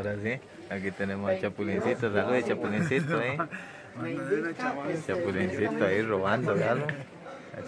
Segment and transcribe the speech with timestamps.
[0.00, 0.32] Ahora sí,
[0.70, 3.36] aquí tenemos a Chapulincito, saludos Chapulincito, ¿eh?
[5.06, 6.86] Chapulincito ahí robando, ¿verdad?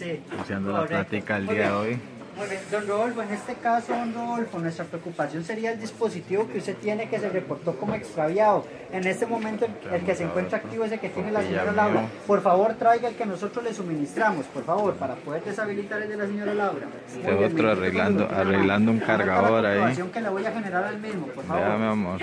[0.00, 0.22] Sí.
[0.32, 2.00] Iniciando la plática el día de hoy.
[2.38, 6.56] Muy bien, don Rodolfo, en este caso, don Rodolfo, nuestra preocupación sería el dispositivo que
[6.56, 8.64] usted tiene que se reportó como extraviado.
[8.92, 11.72] En este momento, el, el que se encuentra activo es el que tiene la señora
[11.72, 12.06] Laura.
[12.26, 16.16] Por favor, traiga el que nosotros le suministramos, por favor, para poder deshabilitar el de
[16.16, 16.86] la señora Laura.
[17.06, 19.72] Este bien, otro arreglando- arreglando un la cargador ahí.
[19.74, 21.68] comprobación que le voy a generar al mismo, por favor.
[21.68, 22.20] Ya, mi amor.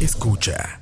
[0.00, 0.80] Escucha.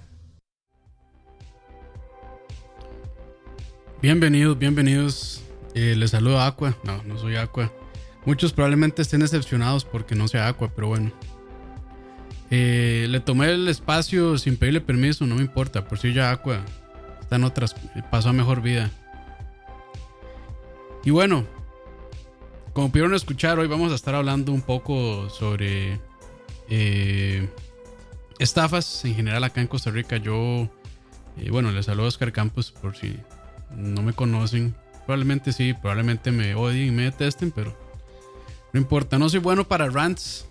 [4.03, 5.43] Bienvenidos, bienvenidos.
[5.75, 6.77] Eh, les saludo a Aqua.
[6.85, 7.73] No, no soy Aqua.
[8.27, 11.13] Muchos probablemente estén decepcionados porque no sea Aqua, pero bueno.
[12.51, 15.89] Eh, le tomé el espacio sin pedirle permiso, no me importa.
[15.89, 16.61] Por si ya Aqua
[17.23, 17.75] está en otras,
[18.11, 18.91] pasó a mejor vida.
[21.03, 21.47] Y bueno,
[22.75, 25.99] como pudieron escuchar, hoy vamos a estar hablando un poco sobre
[26.69, 27.49] eh,
[28.39, 30.19] estafas en general acá en Costa Rica.
[30.19, 30.69] Yo,
[31.39, 33.17] eh, bueno, les saludo a Oscar Campos por si
[33.75, 34.75] no me conocen.
[35.05, 37.77] Probablemente sí, probablemente me odien y me detesten, pero
[38.73, 39.19] no importa.
[39.19, 40.47] No soy bueno para rants.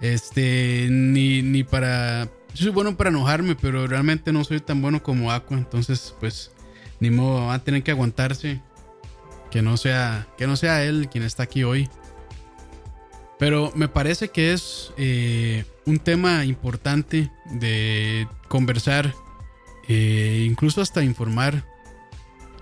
[0.00, 2.28] Este, ni, ni para.
[2.54, 5.56] Soy bueno para enojarme, pero realmente no soy tan bueno como Aqua.
[5.56, 6.50] Entonces, pues,
[7.00, 8.60] ni modo, va a tener que aguantarse.
[9.50, 11.88] Que no sea, que no sea él quien está aquí hoy.
[13.38, 19.14] Pero me parece que es eh, un tema importante de conversar,
[19.88, 21.64] eh, incluso hasta informar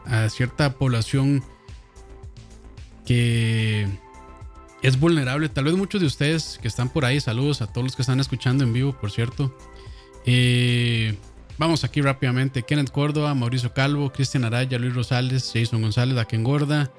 [0.06, 1.42] a cierta población
[3.06, 3.88] que
[4.82, 5.48] es vulnerable.
[5.48, 8.20] Tal vez muchos de ustedes que están por ahí, saludos a todos los que están
[8.20, 9.54] escuchando en vivo, por cierto.
[10.26, 11.16] Eh,
[11.58, 12.62] vamos aquí rápidamente.
[12.62, 16.90] Kenneth Córdoba, Mauricio Calvo, Cristian Araya, Luis Rosales, Jason González, Gorda,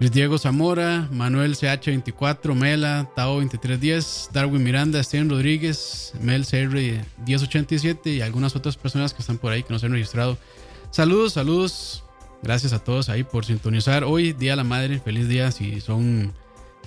[0.00, 8.10] Luis Diego Zamora, Manuel CH24, Mela, Tao 2310, Darwin Miranda, Steven Rodríguez, Mel CR 1087
[8.10, 10.36] y algunas otras personas que están por ahí que no se han registrado.
[10.90, 12.03] Saludos, saludos.
[12.44, 14.04] Gracias a todos ahí por sintonizar.
[14.04, 14.98] Hoy, Día de la Madre.
[14.98, 16.30] Feliz día si son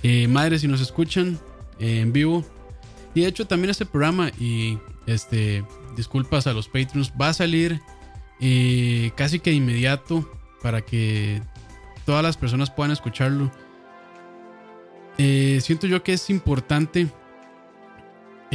[0.03, 1.40] eh, madres y nos escuchan
[1.79, 2.45] eh, en vivo.
[3.16, 7.81] Y de hecho también este programa y este disculpas a los Patreons va a salir
[8.40, 10.31] eh, casi que de inmediato
[10.62, 11.41] para que
[12.06, 13.51] todas las personas puedan escucharlo.
[15.18, 17.07] Siento yo que es importante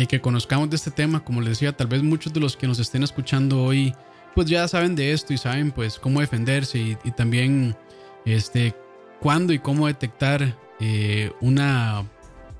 [0.08, 1.24] que conozcamos de este tema.
[1.24, 3.92] Como les decía, tal vez muchos de los que nos estén escuchando hoy
[4.34, 7.76] pues ya saben de esto y saben pues cómo defenderse y, también
[8.25, 8.75] este
[9.20, 12.04] cuándo y cómo detectar eh, una,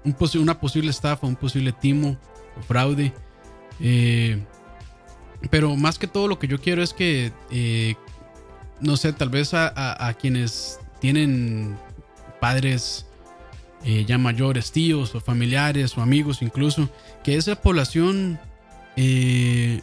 [0.05, 2.17] un posi- una posible estafa, un posible timo
[2.59, 3.13] o fraude.
[3.81, 4.43] Eh,
[5.51, 7.95] pero más que todo lo que yo quiero es que, eh,
[8.81, 9.73] no sé, tal vez a,
[10.09, 11.77] a- quienes tienen
[12.41, 13.07] padres
[14.07, 16.89] ya mayores, tíos o familiares o amigos incluso,
[17.25, 18.39] que esa población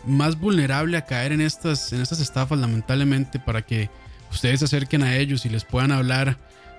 [0.05, 3.89] más vulnerable a caer en estas, en estas estafas, lamentablemente, para que
[4.31, 6.37] ustedes se acerquen a ellos y les puedan hablar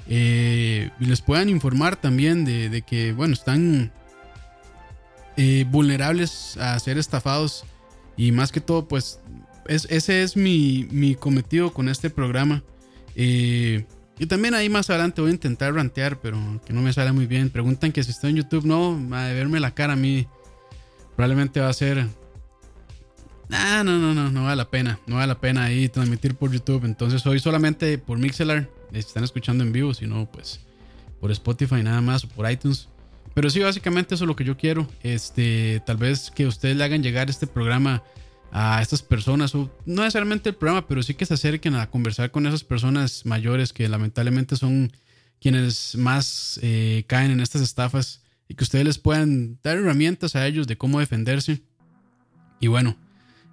[0.08, 3.92] eh, y les puedan informar también de, que, bueno, están
[5.36, 7.64] eh, vulnerables a ser estafados
[8.16, 9.20] y más que todo, pues
[9.66, 12.62] es, ese es mi, mi cometido con este programa.
[13.14, 13.86] Eh,
[14.18, 17.26] y también ahí más adelante voy a intentar rantear, pero que no me sale muy
[17.26, 17.48] bien.
[17.48, 20.26] Preguntan que si estoy en YouTube, no, de verme la cara a mí
[21.16, 22.06] probablemente va a ser
[23.52, 24.98] Ah, no, no, no, no vale la pena.
[25.06, 26.84] No vale la pena ahí transmitir por YouTube.
[26.84, 28.68] Entonces hoy solamente por Mixelar.
[28.92, 30.60] Si están escuchando en vivo, si no, pues
[31.20, 32.88] por Spotify nada más o por iTunes.
[33.34, 34.88] Pero sí, básicamente eso es lo que yo quiero.
[35.02, 38.02] Este, tal vez que ustedes le hagan llegar este programa
[38.52, 42.32] a estas personas, o no necesariamente el programa, pero sí que se acerquen a conversar
[42.32, 44.90] con esas personas mayores que lamentablemente son
[45.40, 50.46] quienes más eh, caen en estas estafas y que ustedes les puedan dar herramientas a
[50.46, 51.62] ellos de cómo defenderse.
[52.58, 52.96] Y bueno,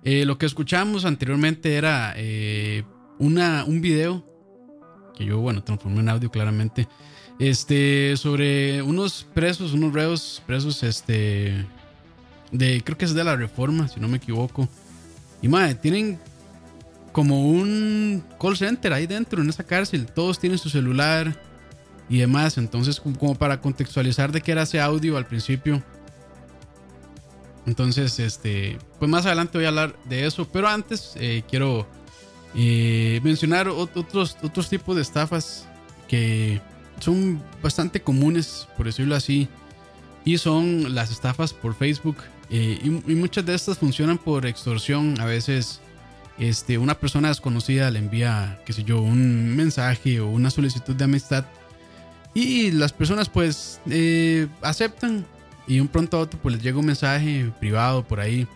[0.09, 2.85] eh, lo que escuchamos anteriormente era eh,
[3.19, 4.25] una, un video
[5.17, 6.87] que yo, bueno, transformé en audio claramente.
[7.39, 11.65] Este, sobre unos presos, unos reos presos, este,
[12.53, 14.69] de, creo que es de la reforma, si no me equivoco.
[15.41, 16.17] Y madre, tienen
[17.11, 20.05] como un call center ahí dentro en esa cárcel.
[20.05, 21.37] Todos tienen su celular
[22.07, 22.57] y demás.
[22.57, 25.83] Entonces, como para contextualizar de qué era ese audio al principio.
[27.67, 30.47] Entonces, este, pues más adelante voy a hablar de eso.
[30.51, 31.85] Pero antes eh, quiero
[32.55, 35.67] eh, mencionar otros, otros tipos de estafas
[36.07, 36.61] que
[36.99, 39.47] son bastante comunes, por decirlo así.
[40.25, 42.17] Y son las estafas por Facebook.
[42.49, 45.19] Eh, y, muchas de estas funcionan por extorsión.
[45.19, 45.81] A veces
[46.39, 51.03] este, una persona desconocida le envía, qué sé yo, un mensaje o una solicitud de
[51.03, 51.45] amistad.
[52.33, 55.25] Y las personas pues eh, aceptan.
[55.67, 58.47] Y un pronto a otro pues les llega un mensaje privado por ahí.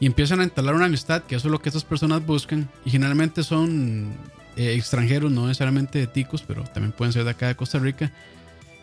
[0.00, 2.68] Y empiezan a instalar una amistad, que eso es lo que estas personas buscan.
[2.84, 4.12] Y generalmente son
[4.56, 8.12] eh, extranjeros, no necesariamente de ticos, pero también pueden ser de acá de Costa Rica.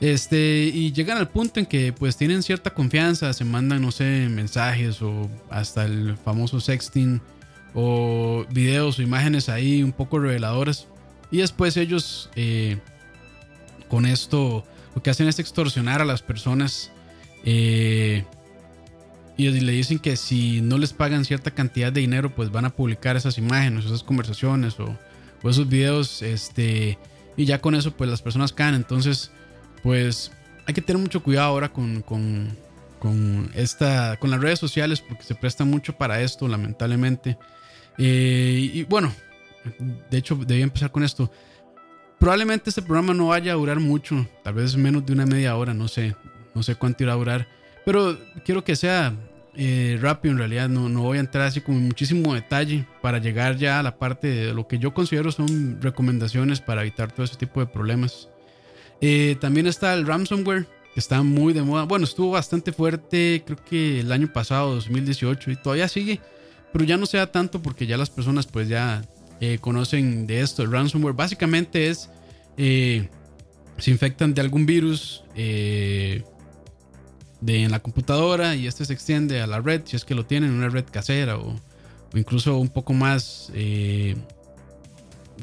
[0.01, 4.27] Este, y llegan al punto en que pues tienen cierta confianza, se mandan, no sé,
[4.29, 7.21] mensajes o hasta el famoso sexting
[7.73, 10.87] o videos o imágenes ahí un poco reveladoras.
[11.31, 12.77] Y después ellos eh,
[13.87, 16.91] con esto lo que hacen es extorsionar a las personas
[17.43, 18.23] eh,
[19.37, 22.69] y le dicen que si no les pagan cierta cantidad de dinero pues van a
[22.69, 24.97] publicar esas imágenes, esas conversaciones o,
[25.43, 26.21] o esos videos.
[26.21, 26.97] Este,
[27.35, 28.75] y ya con eso pues las personas caen.
[28.75, 29.31] Entonces
[29.83, 30.31] pues
[30.65, 32.57] hay que tener mucho cuidado ahora con, con,
[32.99, 37.37] con, esta, con las redes sociales porque se presta mucho para esto, lamentablemente.
[37.97, 39.13] Eh, y bueno,
[40.09, 41.31] de hecho, debía empezar con esto.
[42.19, 45.73] Probablemente este programa no vaya a durar mucho, tal vez menos de una media hora,
[45.73, 46.15] no sé,
[46.53, 47.47] no sé cuánto irá a durar,
[47.85, 49.13] pero quiero que sea
[49.57, 53.19] eh, rápido en realidad, no, no voy a entrar así como en muchísimo detalle para
[53.19, 57.25] llegar ya a la parte de lo que yo considero son recomendaciones para evitar todo
[57.25, 58.29] ese tipo de problemas.
[59.01, 61.83] Eh, también está el ransomware, que está muy de moda.
[61.83, 66.19] Bueno, estuvo bastante fuerte, creo que el año pasado, 2018, y todavía sigue,
[66.73, 69.03] pero ya no sea tanto porque ya las personas pues ya
[69.41, 70.63] eh, conocen de esto.
[70.63, 72.09] El ransomware básicamente es,
[72.57, 73.09] eh,
[73.77, 76.23] se infectan de algún virus de,
[77.41, 80.51] en la computadora y este se extiende a la red, si es que lo tienen,
[80.51, 81.55] una red casera o,
[82.13, 83.51] incluso un poco más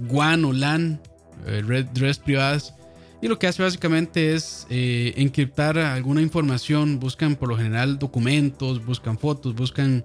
[0.08, 1.00] WAN o LAN,
[1.44, 2.74] red, redes privadas
[3.22, 6.98] y lo que hace básicamente es eh, encriptar alguna información.
[6.98, 10.02] Buscan por lo general documentos, buscan fotos, buscan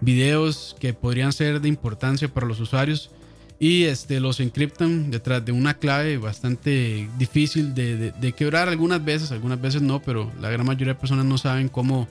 [0.00, 3.12] videos que podrían ser de importancia para los usuarios.
[3.60, 9.60] Y este, los encriptan detrás de una clave bastante difícil de, quebrar algunas veces, algunas
[9.60, 12.06] veces no, pero la gran mayoría de personas no saben cómo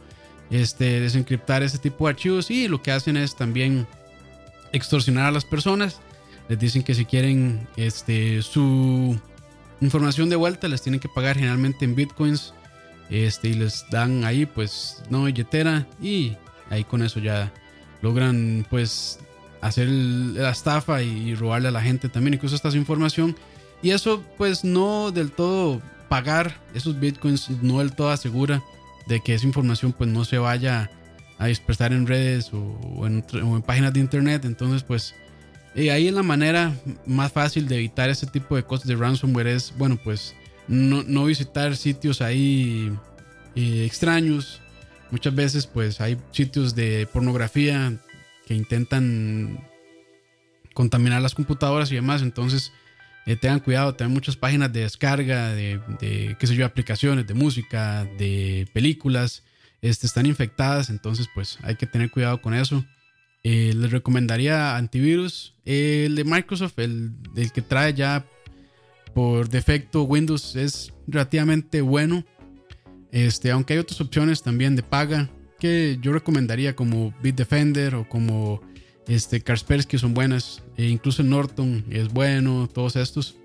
[0.50, 2.52] este, desencriptar ese tipo de archivos.
[2.52, 3.88] Y lo que hacen es también
[4.74, 6.02] extorsionar a las personas.
[6.50, 9.18] Les dicen que si quieren este, su
[9.80, 12.54] información de vuelta, les tienen que pagar generalmente en bitcoins.
[13.10, 15.88] Este, y les dan ahí, pues, no billetera.
[16.02, 16.36] Y
[16.70, 17.54] ahí con eso ya
[18.02, 19.20] logran, pues,
[19.62, 23.36] hacer la estafa y, robarle a la gente también, incluso esta información.
[23.82, 28.64] Y eso, pues, no del todo pagar esos bitcoins, no del todo asegura
[29.08, 30.90] de que esa información, pues, no se vaya
[31.40, 34.46] a expresar en redes o, en, o en páginas de internet.
[34.46, 35.14] Entonces, pues,
[35.78, 36.74] y ahí la manera
[37.06, 40.34] más fácil de evitar ese tipo de cosas de ransomware es, bueno, pues
[40.68, 42.92] no, visitar sitios ahí
[43.56, 44.60] eh, extraños.
[45.12, 47.94] Muchas veces pues hay sitios de pornografía
[48.48, 49.60] que intentan
[50.74, 52.22] contaminar las computadoras y demás.
[52.22, 52.72] Entonces
[53.26, 58.06] eh, tengan cuidado, tengan muchas páginas de descarga de, qué sé yo, aplicaciones de música,
[58.18, 59.44] de películas,
[59.82, 60.90] este, están infectadas.
[60.90, 62.86] Entonces pues hay que tener cuidado con eso.
[63.44, 65.54] Eh, les recomendaría antivirus.
[65.66, 67.12] el de Microsoft, el,
[67.54, 68.26] que trae ya
[69.14, 72.26] por defecto Windows, es relativamente bueno.
[73.12, 78.62] Este, aunque hay otras opciones también de paga que yo recomendaría como Bitdefender o como
[79.08, 80.64] este, Kaspersky son buenas.
[80.76, 83.38] E incluso Norton es bueno, todos estos.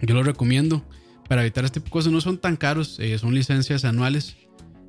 [0.00, 0.84] Yo los recomiendo
[1.28, 2.12] para evitar este tipo de cosas.
[2.12, 4.36] No son tan caros, eh, son licencias anuales.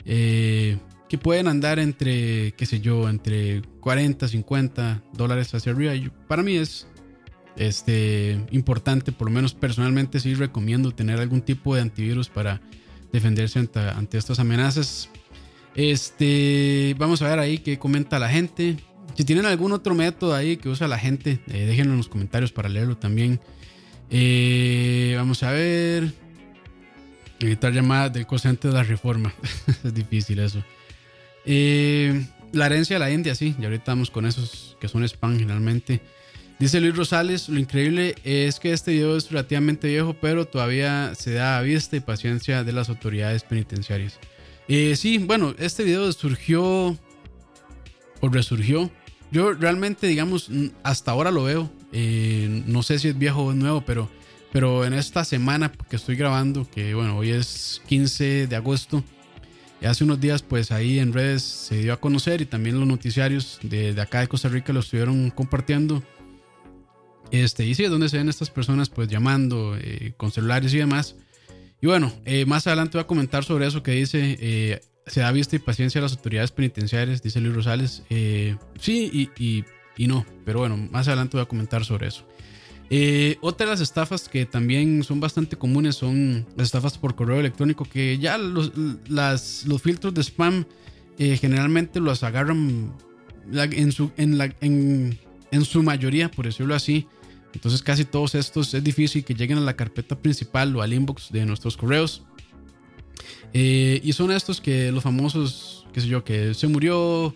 [0.05, 0.77] Eh,
[1.10, 5.93] que pueden andar entre, qué sé yo, entre 40, 50 dólares hacia arriba.
[6.27, 6.88] para mí es
[7.58, 12.62] este, importante, por lo menos personalmente sí recomiendo tener algún tipo de antivirus para
[13.12, 15.10] defenderse ante, estas amenazas.
[15.75, 18.78] Este, vamos a ver ahí qué comenta la gente.
[19.16, 22.51] Si tienen algún otro método ahí que usa la gente, eh, déjenlo en los comentarios
[22.51, 23.40] para leerlo también.
[24.10, 26.12] Eh, vamos a ver.
[27.40, 29.34] Evitar llamadas del cociente de la reforma.
[29.84, 30.63] es difícil eso.
[31.46, 33.56] Eh, la herencia de la India, sí.
[33.60, 36.01] Y ahorita vamos con esos que son spam generalmente.
[36.60, 41.34] Dice Luis Rosales, lo increíble es que este video es relativamente viejo, pero todavía se
[41.34, 44.20] da a vista y paciencia de las autoridades penitenciarias.
[44.74, 46.98] Eh, sí, bueno, este video surgió
[48.22, 48.90] o resurgió.
[49.30, 50.50] Yo realmente, digamos,
[50.82, 51.70] hasta ahora lo veo.
[51.92, 54.10] Eh, no sé si es viejo o nuevo, pero,
[54.54, 59.04] pero en esta semana que estoy grabando, que bueno, hoy es 15 de agosto,
[59.86, 63.60] hace unos días pues ahí en redes se dio a conocer y también los noticiarios
[63.63, 66.01] de, acá de Costa Rica lo estuvieron compartiendo
[67.32, 70.78] este, y sí, es donde se ven estas personas pues llamando eh, con celulares y
[70.78, 71.18] demás.
[71.81, 75.31] Y bueno, eh, más adelante voy a comentar sobre eso que dice, eh, se da
[75.31, 78.03] vista y paciencia a las autoridades penitenciarias, dice Luis Rosales.
[78.79, 79.29] sí
[79.97, 82.25] y, no, pero bueno, más adelante voy a comentar sobre eso.
[83.41, 87.85] otra de las estafas que también son bastante comunes son las estafas por correo electrónico,
[87.85, 88.71] que ya los,
[89.07, 90.65] los filtros de spam
[91.17, 92.93] generalmente los agarran
[93.51, 95.19] en su, en, la, en,
[95.51, 97.07] en su mayoría, por decirlo así,
[97.53, 101.31] entonces casi todos estos es difícil que lleguen a la carpeta principal o al inbox
[101.31, 102.24] de nuestros correos.
[103.53, 107.36] Eh, y son estos que los famosos, qué sé yo, que se murió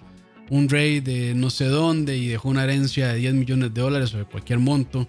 [0.49, 4.13] un rey de no sé dónde y dejó una herencia de 10 millones de dólares
[4.13, 5.07] o de cualquier monto.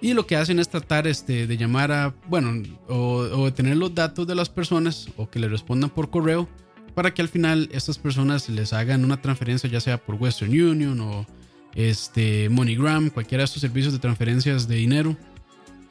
[0.00, 3.76] Y lo que hacen es tratar este, de llamar a, bueno, o, o de tener
[3.76, 6.46] los datos de las personas o que le respondan por correo
[6.94, 11.00] para que al final estas personas les hagan una transferencia ya sea por Western Union
[11.00, 11.26] o
[11.74, 15.16] este, MoneyGram, cualquiera de estos servicios de transferencias de dinero.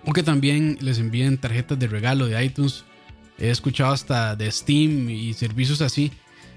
[0.05, 2.83] O que también les envíen tarjetas de regalo de iTunes.
[3.39, 6.11] He escuchado hasta de Steam y servicios así.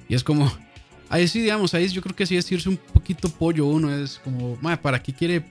[0.08, 0.52] Y es como,
[1.08, 3.94] ahí sí, digamos, ahí yo creo que sí es irse un poquito pollo uno.
[3.94, 5.44] Es como, ¿para qué quiere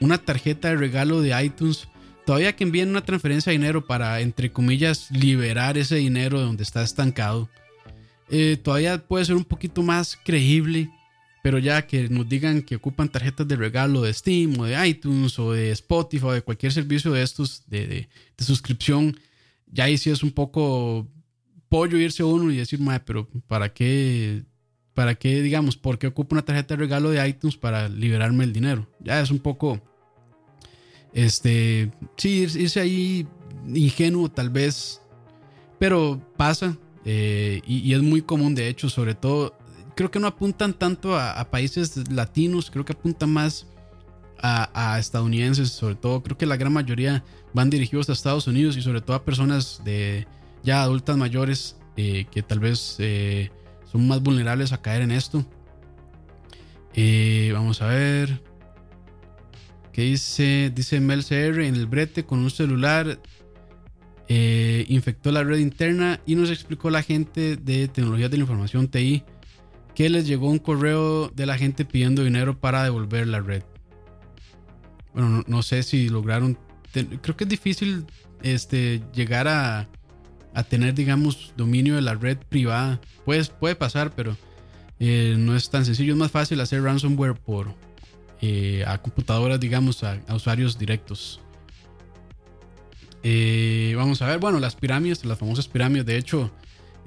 [0.00, 1.88] una tarjeta de regalo de iTunes?
[2.24, 6.64] Todavía que envíen una transferencia de dinero para, entre comillas, liberar ese dinero de donde
[6.64, 7.48] está estancado.
[8.28, 10.90] Eh, todavía puede ser un poquito más creíble
[11.46, 15.38] pero ya que nos digan que ocupan tarjetas de regalo de Steam o de iTunes
[15.38, 19.16] o de Spotify o de cualquier servicio de estos de, de, suscripción,
[19.70, 21.06] ya ahí sí es un poco
[21.68, 24.42] pollo irse uno y decir, madre, pero ¿para qué?
[24.92, 28.52] ¿Para qué, digamos, por qué ocupo una tarjeta de regalo de iTunes para liberarme el
[28.52, 28.90] dinero?
[28.98, 29.80] Ya es un poco,
[31.12, 33.24] este, sí, irse ahí
[33.72, 35.00] ingenuo tal vez,
[35.78, 39.56] pero pasa eh, y es muy común, de hecho, sobre todo
[39.96, 43.66] creo que no apuntan tanto a, países latinos, creo que apuntan más
[44.38, 47.24] a, estadounidenses, sobre todo creo que la gran mayoría
[47.54, 50.28] van dirigidos a Estados Unidos y sobre todo a personas de
[50.62, 53.50] ya adultas mayores eh, que tal vez eh,
[53.90, 55.44] son más vulnerables a caer en esto.
[56.92, 58.42] Eh, vamos a ver.
[59.92, 60.70] ¿Qué dice?
[60.74, 63.18] Dice Mel CR en el brete con un celular.
[64.28, 69.24] infectó la red interna y nos explicó la gente de tecnologías de la información TI
[69.96, 73.62] que les llegó un correo de la gente pidiendo dinero para devolver la red.
[75.14, 76.58] Bueno, no, sé si lograron.
[76.92, 78.04] creo que es difícil
[78.42, 79.88] este, llegar a,
[80.52, 83.00] a, tener, digamos, dominio de la red privada.
[83.24, 84.36] Pues, puede pasar, pero
[85.00, 86.12] eh, no es tan sencillo.
[86.12, 87.74] Es más fácil hacer ransomware por
[88.42, 91.40] eh, a computadoras, digamos, a, usuarios directos.
[93.22, 96.04] Eh, vamos a ver, bueno, las pirámides, las famosas pirámides.
[96.04, 96.50] De hecho,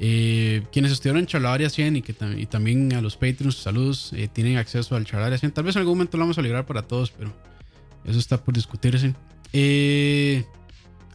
[0.01, 4.57] eh, quienes estuvieron en Charlavaria 100 y, que también a los Patreons, saludos, eh, tienen
[4.57, 5.51] acceso al Charlavaria 100.
[5.51, 7.33] Tal vez en algún momento lo vamos a librar para todos, pero
[8.05, 9.13] eso está por discutirse.
[9.51, 10.45] Eh,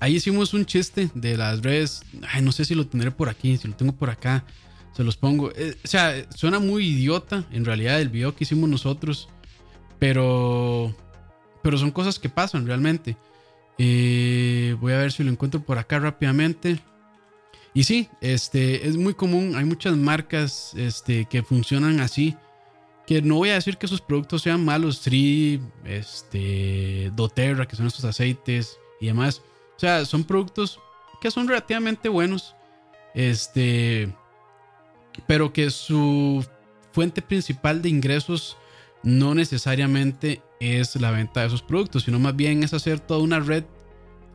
[0.01, 2.03] ahí hicimos un chiste de las redes.
[2.43, 4.45] No sé si lo tendré por aquí, si lo tengo por acá,
[4.93, 5.47] se los pongo.
[5.47, 9.31] o sea, suena muy idiota en realidad el video que hicimos nosotros,
[9.99, 10.95] pero,
[11.63, 13.17] pero son cosas que pasan realmente.
[13.79, 16.81] voy a ver si lo encuentro por acá rápidamente.
[17.75, 22.37] Y sí, este, es muy común, hay muchas marcas este, que funcionan así.
[23.05, 27.87] Que no voy a decir que sus productos sean malos, Tree, este, doTERRA, que son
[27.87, 29.43] estos aceites y demás.
[29.77, 30.79] O sea, son productos
[31.21, 32.55] que son relativamente buenos.
[33.13, 34.09] Este,
[35.27, 36.47] pero que su
[36.93, 38.57] fuente principal de ingresos
[39.03, 43.41] no necesariamente es la venta de esos productos, sino más bien es hacer toda una
[43.41, 43.65] red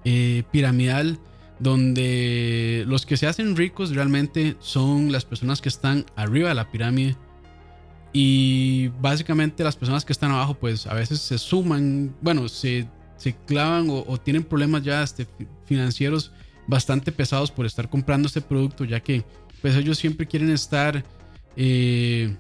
[0.04, 1.20] eh, piramidal
[1.60, 6.72] donde los que se hacen ricos realmente son las personas que están arriba de la
[6.72, 7.16] pirámide.
[8.12, 12.88] Y básicamente las personas que están abajo pues a veces se suman, bueno, se
[13.20, 15.28] se clavan o, tienen problemas ya este,
[15.66, 16.32] financieros
[16.68, 19.26] bastante pesados por estar comprando este producto, ya que
[19.62, 21.04] pues ellos siempre quieren estar
[21.58, 22.34] eh,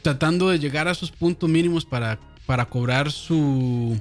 [0.00, 4.00] tratando de llegar a sus puntos mínimos para, para cobrar su...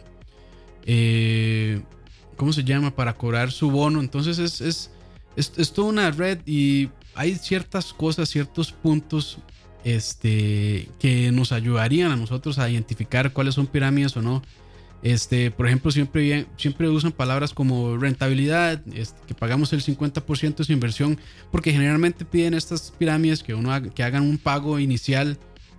[0.85, 1.81] Eh,
[2.35, 2.95] ¿Cómo se llama?
[2.95, 3.99] Para cobrar su bono.
[3.99, 4.91] Entonces es, es,
[5.35, 9.39] es, toda una red y hay ciertas cosas, ciertos puntos
[9.83, 14.41] este, que nos ayudarían a nosotros a identificar cuáles son pirámides o no.
[15.03, 20.63] Este, por ejemplo, siempre, siempre usan palabras como rentabilidad, este, que pagamos el 50% de
[20.63, 21.19] su inversión,
[21.51, 25.37] porque generalmente piden estas pirámides que, uno que hagan un pago inicial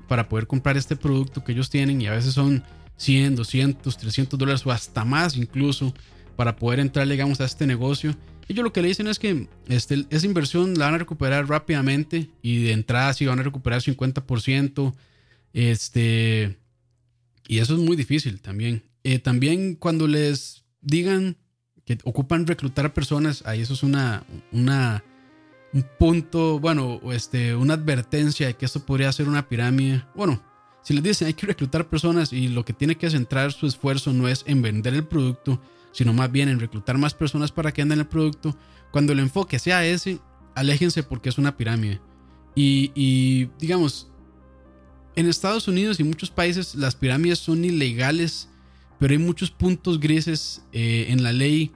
[0.09, 2.63] para poder comprar este producto que ellos tienen y a veces son
[2.97, 5.95] 100, 200, 300 dólares o hasta más incluso
[6.37, 8.17] para poder entrar, digamos, a este negocio.
[8.49, 12.31] Ellos lo que le dicen es que este, esa inversión la van a recuperar rápidamente
[12.43, 14.95] y de entrada sí van a recuperar 50%.
[15.53, 16.59] Este,
[17.49, 18.83] y eso es muy difícil también.
[19.03, 21.37] Eh, también cuando les digan
[21.85, 25.05] que ocupan reclutar personas, ahí eso es una, una,
[25.73, 30.05] un punto, bueno, este, una advertencia de que esto podría ser una pirámide.
[30.15, 30.43] Bueno,
[30.83, 34.13] si les dicen hay que reclutar personas y lo que tiene que centrar su esfuerzo
[34.13, 35.61] no es en vender el producto,
[35.95, 38.55] sino más bien en reclutar más personas para que anden el producto,
[38.91, 40.21] cuando el enfoque sea ese,
[40.55, 42.03] aléjense porque es una pirámide.
[42.55, 44.11] Y, digamos,
[45.17, 48.51] en Estados Unidos y muchos países las pirámides son ilegales
[48.99, 51.73] pero hay muchos puntos grises eh, en la ley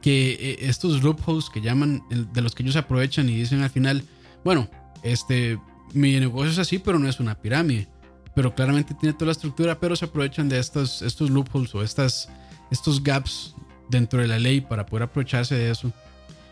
[0.00, 4.04] que eh, estos loopholes que llaman, de los que ellos aprovechan y dicen al final,
[4.44, 4.68] bueno,
[5.02, 5.58] este,
[5.94, 7.88] mi negocio es así, pero no es una pirámide.
[8.34, 12.28] Pero claramente tiene toda la estructura, pero se aprovechan de estos, estos loopholes o estas,
[12.72, 13.54] estos gaps
[13.88, 15.92] dentro de la ley para poder aprovecharse de eso.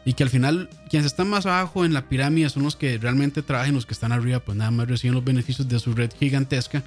[0.04, 3.42] Y que al final quienes están más abajo en la pirámide son los que realmente
[3.42, 6.82] trabajan, los que están arriba pues nada más reciben los beneficios de su red gigantesca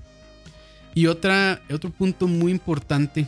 [0.96, 3.26] y otra, otro punto muy importante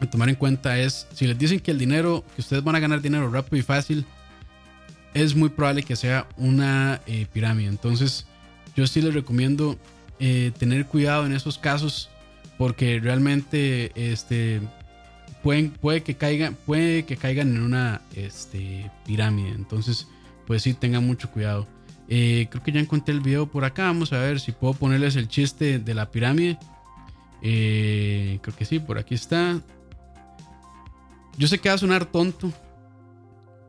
[0.00, 2.80] a tomar en cuenta es, si les dicen que el dinero, que ustedes van a
[2.80, 4.04] ganar dinero rápido y fácil,
[5.14, 7.68] es muy probable que sea una eh, pirámide.
[7.68, 8.26] Entonces,
[8.76, 9.78] yo sí les recomiendo
[10.20, 12.10] eh, tener cuidado en esos casos
[12.58, 14.60] porque realmente este,
[15.80, 19.50] puede, que caigan, puede que caigan en una este, pirámide.
[19.50, 20.08] Entonces,
[20.46, 21.66] pues sí, tengan mucho cuidado.
[22.08, 23.84] Eh, creo que ya encontré el video por acá.
[23.84, 26.58] Vamos a ver si puedo ponerles el chiste de la pirámide.
[27.42, 29.60] Eh, creo que sí, por aquí está.
[31.38, 32.50] Yo sé que va a sonar tonto,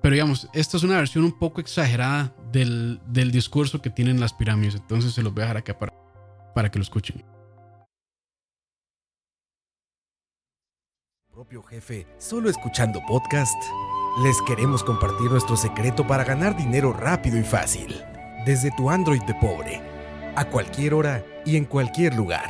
[0.01, 2.99] pero digamos, esta es una versión un poco exagerada del,
[3.31, 4.75] discurso que tienen las pirámides.
[4.75, 5.93] Entonces se los voy a dejar acá para,
[6.55, 7.23] para que lo escuchen.
[11.37, 13.61] Propio jefe, solo escuchando podcast.
[14.23, 18.03] Les queremos compartir nuestro secreto para ganar dinero rápido y fácil.
[18.43, 19.79] Desde tu Android de pobre,
[20.35, 22.49] a cualquier hora y en cualquier lugar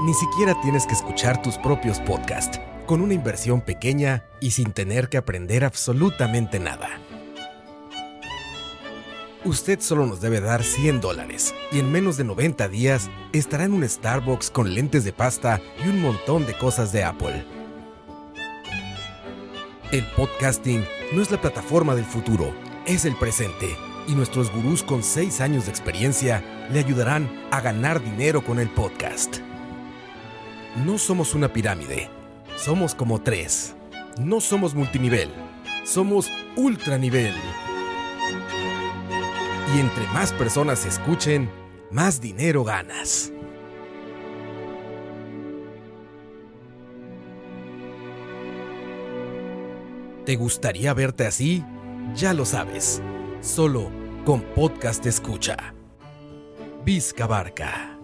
[0.00, 5.08] ni siquiera tienes que escuchar tus propios podcasts, con una inversión pequeña y sin tener
[5.08, 6.88] que aprender absolutamente nada.
[9.44, 13.74] Usted solo nos debe dar 100 dólares y en menos de 90 días estará en
[13.74, 17.61] un Starbucks con lentes de pasta y un montón de cosas de Apple.
[19.92, 22.54] El podcasting no es la plataforma del futuro,
[22.86, 23.76] es el presente
[24.08, 28.70] y nuestros gurús con 6 años de experiencia le ayudarán a ganar dinero con el
[28.70, 29.40] podcast.
[30.86, 32.08] No somos una pirámide,
[32.56, 33.76] somos como tres.
[34.18, 35.28] No somos multinivel,
[35.84, 37.34] somos ultranivel.
[39.76, 41.50] Y entre más personas escuchen,
[41.90, 43.30] más dinero ganas.
[50.24, 51.64] ¿Te gustaría verte así?
[52.14, 53.02] Ya lo sabes.
[53.40, 53.90] Solo
[54.24, 55.74] con Podcast Escucha.
[56.84, 57.98] Vizca Barca.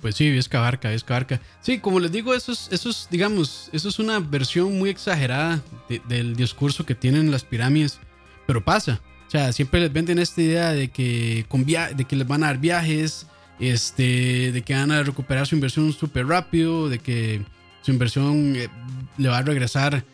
[0.00, 1.42] Pues sí, es Cabarca, es Cabarca.
[1.60, 5.60] Sí, como les digo, eso es, digamos, eso es una versión muy exagerada
[6.08, 7.98] del discurso que tienen las pirámides,
[8.46, 9.02] pero pasa.
[9.26, 12.46] O sea, siempre les venden esta idea de que, con de que les van a
[12.46, 13.26] dar viajes,
[13.60, 17.42] este, de que van a recuperar su inversión súper rápido, de que
[17.88, 18.68] su inversión eh,
[19.16, 20.04] le va a regresar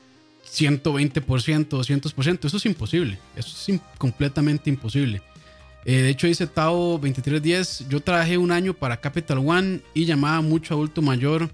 [0.49, 2.45] 120%, 200%.
[2.45, 3.19] Eso es imposible.
[3.35, 5.23] Eso es completamente imposible.
[5.85, 7.89] Eh, de hecho, dice Tao 2310.
[7.89, 11.51] Yo trabajé un año para Capital One y llamaba mucho adulto mayor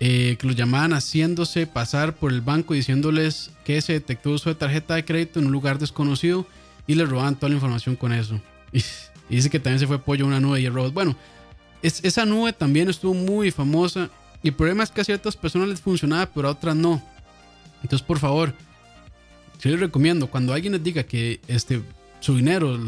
[0.00, 4.54] eh, que los llamaban haciéndose pasar por el banco diciéndoles que se detectó uso de
[4.54, 6.46] tarjeta de crédito en un lugar desconocido
[6.86, 8.38] y les robaban toda la información con eso.
[9.30, 10.94] Y, dice que también se fue pollo a una nube y robots.
[10.94, 11.14] Bueno,
[11.82, 14.08] esa nube también estuvo muy famosa
[14.42, 17.02] y el problema es que a ciertas personas les funcionaba, pero a otras no.
[17.82, 18.54] Entonces, por favor,
[19.60, 21.82] yo les recomiendo cuando alguien les diga que este
[22.20, 22.78] su dinero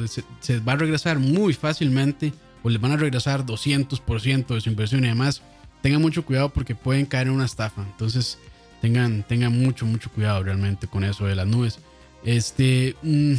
[0.40, 2.32] se, va a regresar muy fácilmente,
[2.62, 5.42] o les van a regresar 200% de su inversión y además
[5.82, 7.82] tengan mucho cuidado porque pueden caer en una estafa.
[7.82, 8.38] Entonces
[8.82, 11.78] tengan, tengan mucho, mucho cuidado realmente con eso de las nubes.
[12.24, 12.96] Este...
[13.02, 13.34] Mm,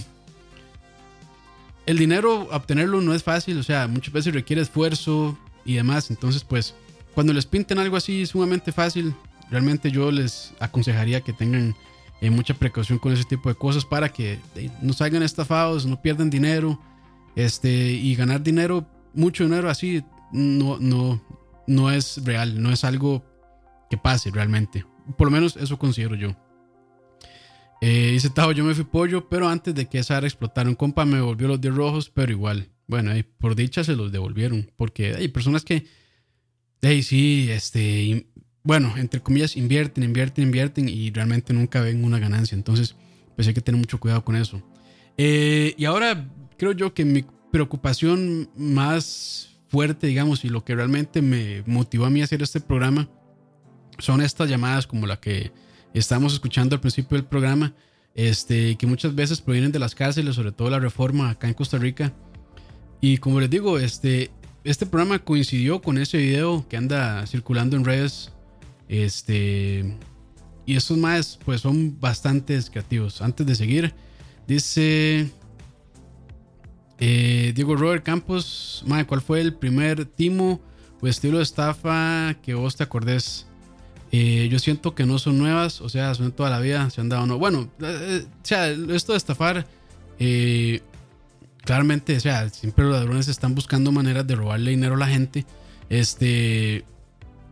[1.88, 6.10] el dinero, obtenerlo no es fácil, o sea, muchas veces requiere esfuerzo y demás.
[6.10, 6.76] Entonces, pues,
[7.14, 9.14] cuando les pinten algo así sumamente fácil,
[9.50, 11.76] realmente yo les aconsejaría que tengan
[12.22, 16.02] eh, mucha precaución con ese tipo de cosas para que eh, no salgan estafados, no
[16.02, 16.80] pierdan dinero,
[17.36, 21.22] este, y ganar dinero, mucho dinero así, no, no,
[21.68, 23.24] no es real, no es algo
[23.90, 24.86] que pase realmente.
[25.18, 26.36] Por lo menos eso considero yo.
[27.82, 30.76] Eh, dice Tajo, yo me fui pollo, pero antes de que esa área explotara, un
[30.76, 32.70] compa me devolvió los 10 rojos, pero igual.
[32.88, 35.88] Bueno, por dicha se los devolvieron, porque hay personas que,
[36.82, 38.28] hey, sí, este,
[38.64, 42.56] bueno, entre comillas, invierten, invierten, invierten y realmente nunca ven una ganancia.
[42.56, 42.96] Entonces,
[43.36, 44.62] pues hay que tener mucho cuidado con eso.
[45.18, 51.22] Eh, y ahora creo yo que mi preocupación más fuerte, digamos, y lo que realmente
[51.22, 53.10] me motivó a mí a hacer este programa
[53.98, 55.52] son estas llamadas como la que
[55.94, 57.74] estamos escuchando al principio del programa,
[58.16, 61.78] este, que muchas veces provienen de las cárceles, sobre todo la reforma acá en Costa
[61.78, 62.14] Rica.
[63.00, 64.32] Y como les digo, este,
[64.64, 68.32] este programa coincidió con ese video que anda circulando en redes.
[68.88, 69.98] Este,
[70.66, 73.22] y estos más, pues son bastante creativos.
[73.22, 73.94] Antes de seguir,
[74.48, 75.32] dice
[77.00, 80.62] eh, Diego Robert Campos, madre, ¿cuál fue el primer timo
[81.02, 83.48] o estilo de estafa que vos te acordés?
[84.12, 87.10] Eh, yo siento que no son nuevas, o sea, son toda la vida, se han
[87.10, 87.40] dado no.
[87.40, 89.66] Bueno, eh, o sea, esto de estafar,
[91.64, 95.46] claramente, o sea, siempre los ladrones están buscando maneras de robarle dinero a la gente.
[95.90, 96.84] Este,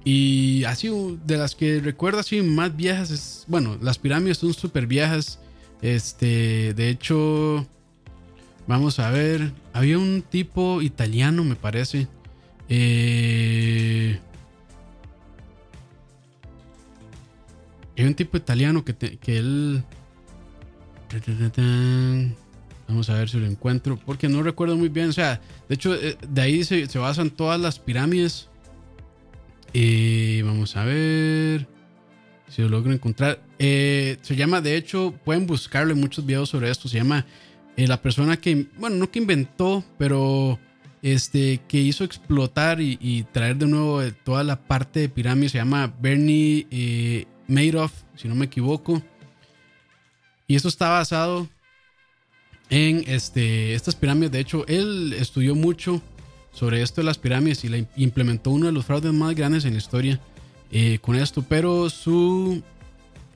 [0.03, 0.89] y así,
[1.25, 5.39] de las que recuerdo así más viejas, es, bueno, las pirámides son súper viejas.
[5.81, 7.67] Este, de hecho,
[8.67, 12.07] vamos a ver, había un tipo italiano, me parece.
[12.69, 14.19] Eh
[17.99, 19.83] Hay un tipo italiano que, que él...
[22.89, 23.99] Vamos a ver si lo encuentro.
[24.03, 25.09] Porque no recuerdo muy bien.
[25.09, 28.49] O sea, de hecho, eh, de ahí se, basan todas las pirámides.
[29.71, 31.67] Y vamos a ver
[32.49, 33.41] si lo logro encontrar.
[33.59, 36.89] Eh, se llama, de hecho, pueden buscarlo en muchos videos sobre esto.
[36.89, 37.27] Se llama
[37.77, 40.59] eh, la persona que, bueno, no que inventó, pero
[41.03, 45.49] este, que hizo explotar y, traer de nuevo toda la parte de pirámide.
[45.49, 49.03] Se llama Bernie Madoff, si no me equivoco.
[50.47, 51.47] Y esto está basado
[52.69, 54.31] en este, estas pirámides.
[54.31, 56.01] De hecho, él estudió mucho
[56.51, 59.73] sobre esto de las pirámides y la implementó uno de los fraudes más grandes en
[59.73, 60.19] la historia
[60.71, 61.43] eh, con esto.
[61.47, 62.61] Pero su,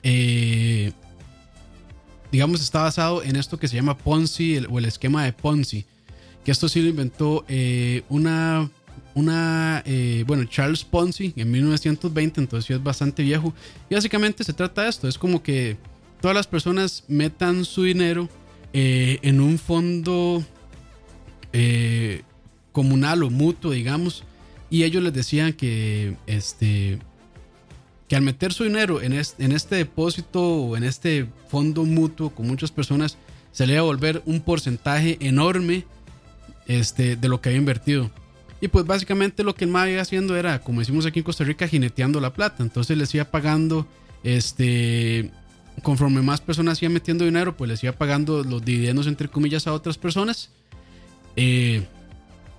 [0.02, 0.92] eh,
[2.30, 5.84] digamos, está basado en esto que se llama Ponzi o el esquema de Ponzi.
[6.44, 8.70] Que esto sí lo inventó eh, una
[9.14, 13.54] una, eh, bueno, Charles Ponzi en 1920, entonces es bastante viejo.
[13.88, 15.76] Y básicamente se trata de esto, es como que
[16.20, 18.28] todas las personas metan su dinero
[18.74, 20.44] eh, en un fondo
[21.52, 22.22] eh,
[22.72, 24.24] comunal o mutuo, digamos,
[24.68, 26.98] y ellos les decían que, este,
[28.08, 32.30] que al meter su dinero en este, en este depósito o en este fondo mutuo
[32.30, 33.16] con muchas personas,
[33.52, 35.84] se le iba a volver un porcentaje enorme
[36.66, 38.10] este, de lo que había invertido.
[38.60, 41.44] Y pues básicamente lo que el MAE iba haciendo era, como decimos aquí en Costa
[41.44, 42.64] Rica, jineteando la plata.
[42.64, 43.86] Entonces les iba pagando,
[44.24, 45.30] este,
[45.82, 49.72] conforme más personas iban metiendo dinero, pues les iba pagando los dividendos entre comillas a
[49.72, 50.50] otras personas.
[51.36, 51.84] Eh,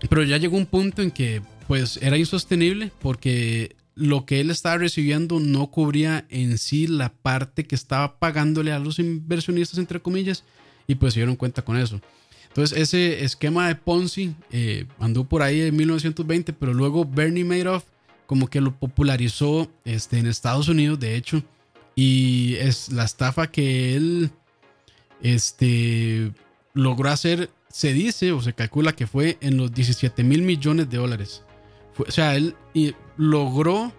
[0.10, 4.78] pero ya llegó un punto en que pues era insostenible porque lo que él estaba
[4.78, 10.44] recibiendo no cubría en sí la parte que estaba pagándole a los inversionistas entre comillas
[10.86, 12.02] y pues se dieron cuenta con eso.
[12.50, 17.84] Entonces ese esquema de Ponzi eh, andó por ahí en 1920, pero luego Bernie Madoff
[18.28, 21.44] como que lo popularizó este, en Estados Unidos, de hecho,
[21.96, 24.32] y es la estafa que él
[25.22, 26.32] este,
[26.74, 30.98] logró hacer, se dice o se calcula que fue en los 17 mil millones de
[30.98, 31.44] dólares.
[31.98, 32.56] o sea, él
[33.18, 33.94] logró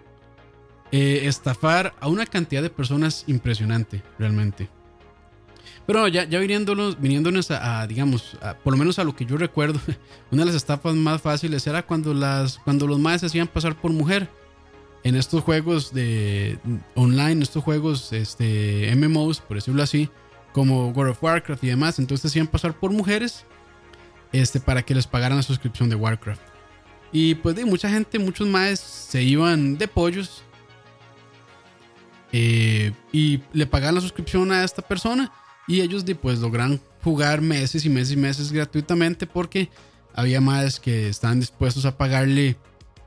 [0.91, 4.69] eh, estafar a una cantidad de personas impresionante, realmente.
[5.85, 9.79] Pero ya, ya viniéndonos, viniéndonos a, digamos, por lo menos a lo que yo recuerdo,
[10.31, 13.91] una de las estafas más fáciles era cuando, las, cuando los se hacían pasar por
[13.91, 14.29] mujer.
[15.07, 16.59] En estos juegos de
[16.93, 20.09] online, estos juegos este, MMOs, por decirlo así,
[20.51, 23.45] como World of Warcraft y demás, entonces hacían pasar por mujeres
[24.33, 26.41] este, para que les pagaran la suscripción de Warcraft.
[27.13, 30.43] Y pues de mucha gente, muchos maes se iban de pollos
[32.33, 35.31] eh, y le pagaban la suscripción a esta persona
[35.69, 39.69] y ellos pues logran jugar meses y meses y meses gratuitamente porque
[40.13, 42.57] había más que estaban dispuestos a pagarle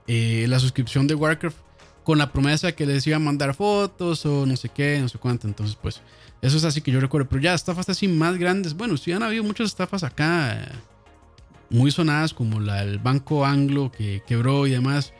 [0.06, 1.68] eh, la suscripción de Warcraft
[2.10, 5.16] con la promesa que les iba a mandar fotos o no sé qué, no sé
[5.18, 5.46] cuánto.
[5.46, 6.02] Entonces, pues,
[6.42, 7.28] eso es así que yo recuerdo.
[7.28, 8.74] Pero ya estafas así más grandes.
[8.74, 10.68] Bueno, sí han habido muchas estafas acá eh,
[11.68, 15.12] muy sonadas, como la del Banco Anglo que quebró y demás.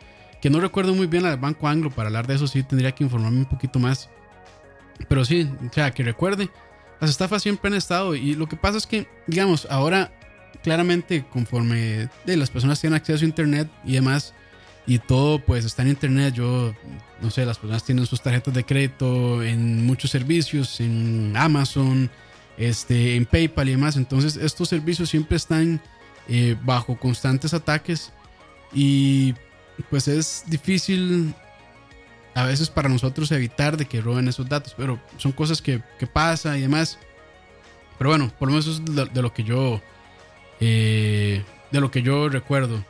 [0.42, 1.92] Que no recuerdo muy bien la del Banco Anglo.
[1.92, 4.10] Para hablar de eso, sí tendría que informarme un poquito más.
[5.08, 6.50] Pero sí, o sea, que recuerde,
[7.00, 8.16] las estafas siempre han estado.
[8.16, 10.10] Y lo que pasa es que, digamos, ahora
[10.64, 14.34] claramente conforme de, las personas tienen acceso a internet y demás
[14.90, 16.34] y todo pues está en internet.
[16.34, 16.74] Yo
[17.22, 22.10] no sé las personas tienen sus tarjetas de crédito en muchos servicios en Amazon
[22.56, 23.96] este en PayPal y demás.
[23.96, 25.80] Entonces estos servicios siempre están
[26.26, 28.10] eh, bajo constantes ataques
[28.72, 29.36] y
[29.90, 31.34] pues es difícil
[32.34, 36.08] a veces para nosotros evitar de que roben esos datos pero son cosas que, que
[36.08, 36.98] pasa y demás.
[37.96, 39.80] Pero bueno por lo menos eso es de lo que yo
[40.58, 42.84] eh, de lo que yo recuerdo.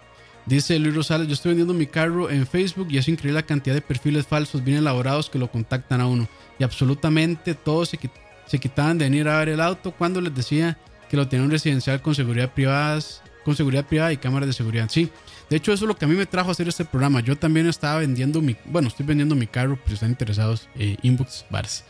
[0.50, 3.72] Dice Luis Rosales, yo estoy vendiendo mi carro en Facebook y es increíble la cantidad
[3.72, 6.28] de perfiles falsos bien elaborados que lo contactan a uno.
[6.58, 10.76] Y absolutamente todos se, quitaban de venir a ver el auto cuando les decía
[11.08, 14.88] que lo tenían residencial con seguridad privadas, con seguridad privada y cámaras de seguridad.
[14.90, 15.08] Sí,
[15.48, 17.20] de hecho eso es lo que a mí me trajo a hacer este programa.
[17.20, 21.44] Yo también estaba vendiendo mi, bueno, estoy vendiendo mi carro, pero están interesados, eh, inbox
[21.48, 21.84] bars.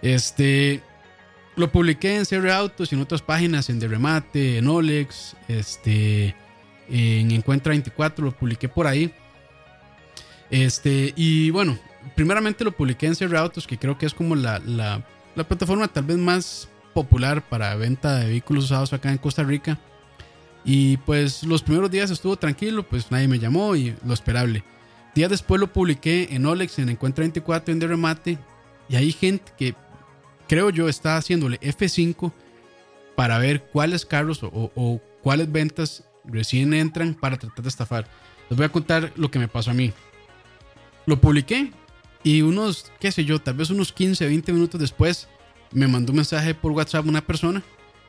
[0.00, 0.80] Este,
[1.56, 6.34] lo publiqué en CR Autos y en otras páginas, en De Remate, en Olex, este,
[6.88, 9.12] en Encuentra 24, lo publiqué por ahí.
[10.50, 11.78] Este, y bueno,
[12.14, 15.88] primeramente lo publiqué en CR Autos, que creo que es como la, la, la plataforma
[15.88, 19.78] tal vez más popular para venta de vehículos usados acá en Costa Rica.
[20.64, 24.64] Y pues los primeros días estuvo tranquilo, pues nadie me llamó y lo esperable.
[25.14, 28.38] Días después lo publiqué en Olex, en Encuentra 24, en De Remate.
[28.88, 29.74] Y hay gente que
[30.48, 32.32] creo yo, está haciéndole F5
[33.14, 38.06] para ver cuáles carros o, cuáles ventas recién entran para tratar de estafar.
[38.48, 39.92] Les voy a contar lo que me pasó a mí.
[41.06, 41.72] Lo publiqué
[42.22, 45.28] y unos, qué sé yo, tal vez unos 15, 20 minutos después
[45.72, 47.62] me mandó un mensaje por WhatsApp una persona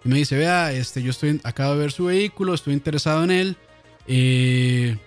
[0.04, 3.32] y me dice, vea, este, yo estoy, acabo de ver su vehículo, estoy interesado en
[3.32, 3.58] él.
[4.08, 4.98] Eh,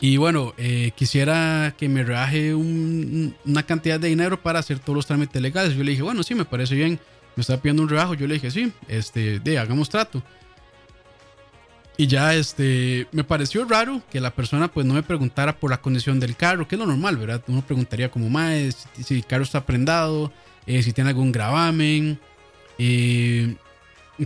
[0.00, 5.06] y bueno, eh, quisiera que me rebaje una cantidad de dinero para hacer todos los
[5.06, 5.74] trámites legales.
[5.74, 6.98] Yo le dije, bueno, sí, me parece bien.
[7.36, 8.14] Me estaba pidiendo un rebajo.
[8.14, 10.22] Yo le dije, sí, este, de, hagamos trato.
[12.00, 15.82] Y ya, este, me pareció raro que la persona pues no me preguntara por la
[15.82, 17.42] condición del carro, que es lo normal, ¿verdad?
[17.46, 20.32] Uno preguntaría como más si, el carro está prendado,
[20.64, 22.18] eh, si tiene algún gravamen,
[22.78, 23.54] eh,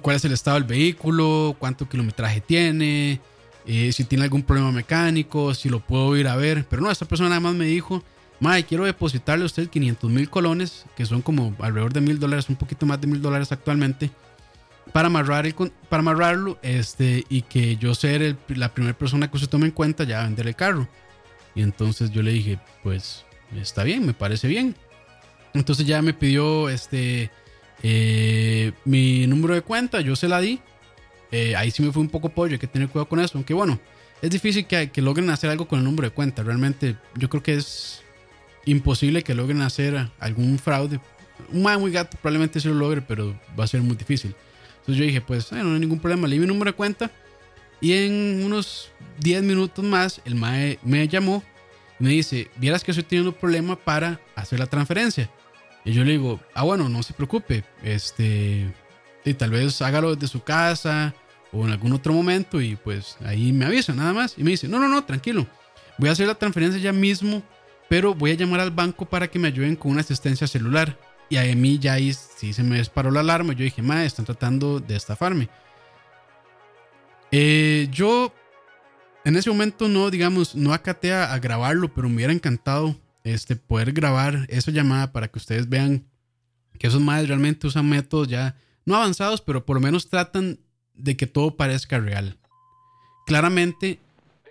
[0.01, 3.19] cuál es el estado del vehículo, cuánto kilometraje tiene,
[3.67, 6.65] eh, si tiene algún problema mecánico, si lo puedo ir a ver.
[6.71, 8.05] Pero no, esta persona nada me dijo,
[8.39, 12.49] Mae, quiero depositarle a usted 500 mil colones, que son como alrededor de mil dólares,
[12.49, 14.13] un poquito más de mil dólares actualmente,
[14.95, 15.53] para, amarrar
[15.91, 20.23] amarrarlo este, y que yo ser la primera persona que usted tome en cuenta ya
[20.23, 20.89] vender el carro.
[21.57, 23.25] Y entonces yo le dije, pues
[23.57, 24.77] está bien, me parece bien.
[25.53, 27.33] Entonces ya me pidió este,
[27.83, 30.61] eh, mi número de cuenta, yo se la di
[31.33, 33.37] eh, ahí sí me fue un poco pollo, hay que tener cuidado con eso.
[33.37, 33.81] Aunque bueno,
[34.23, 36.45] es difícil que, que logren hacer algo con el número de cuenta.
[36.45, 38.05] Realmente yo creo que es
[38.67, 41.01] imposible que logren hacer algún fraude.
[41.53, 44.37] Un muy gato probablemente sí lo logre, pero va a ser muy difícil.
[44.85, 47.11] Entonces yo dije, pues no hay ningún problema, leí mi número de cuenta.
[47.81, 51.43] Y en unos 10 minutos más, el mae me llamó
[51.99, 55.31] y me dice, vieras que estoy teniendo un problema para hacer la transferencia.
[55.87, 58.71] Y yo le digo, ah, bueno, no se preocupe, este,
[59.25, 61.15] y tal vez hágalo desde su casa
[61.51, 64.35] o en algún otro momento y pues ahí me avisa nada más.
[64.37, 65.47] Y me dice, no, no, no, tranquilo,
[65.97, 67.43] voy a hacer la transferencia ya mismo,
[67.89, 70.99] pero voy a llamar al banco para que me ayuden con una asistencia celular.
[71.29, 73.53] Y a mí ya ahí sí se me disparó la alarma.
[73.53, 75.49] Yo dije, ma, están tratando de estafarme.
[77.31, 78.33] Eh, yo
[79.25, 83.93] en ese momento no, digamos, no acaté a, grabarlo, pero me hubiera encantado este, poder
[83.93, 86.07] grabar esa llamada para que ustedes vean
[86.79, 90.61] que esos madres realmente usan métodos ya, no avanzados, pero por lo menos tratan
[90.95, 92.39] de que todo parezca real.
[93.27, 94.01] Claramente,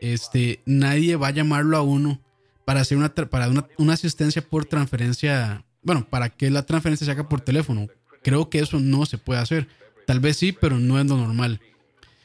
[0.02, 2.20] este, nadie va a llamarlo a uno
[2.66, 7.30] para hacer una, para una, asistencia por transferencia, bueno, para que la transferencia se haga
[7.30, 7.88] por teléfono.
[8.22, 9.68] Creo que eso no se puede hacer.
[10.08, 11.60] Tal vez sí, pero no es lo normal.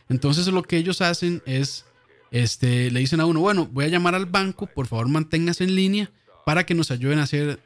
[0.08, 1.84] Entonces lo que ellos hacen es,
[2.30, 5.74] este, le dicen a uno, bueno, voy a llamar al banco, por favor manténgase en
[5.74, 6.10] línea
[6.46, 7.60] para que nos ayuden a hacer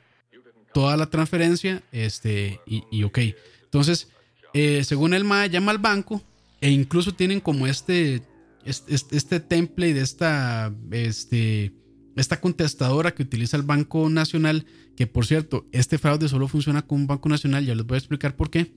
[0.74, 3.18] toda la transferencia, este, y, y ok.
[3.64, 4.08] Entonces,
[4.54, 6.22] eh, según el MAE, llama al banco
[6.60, 8.22] e incluso tienen como este,
[8.64, 11.72] este, este, template de esta, este,
[12.16, 17.00] esta contestadora que utiliza el Banco Nacional, que por cierto, este fraude solo funciona con
[17.00, 18.72] un Banco Nacional, ya les voy a explicar por qué.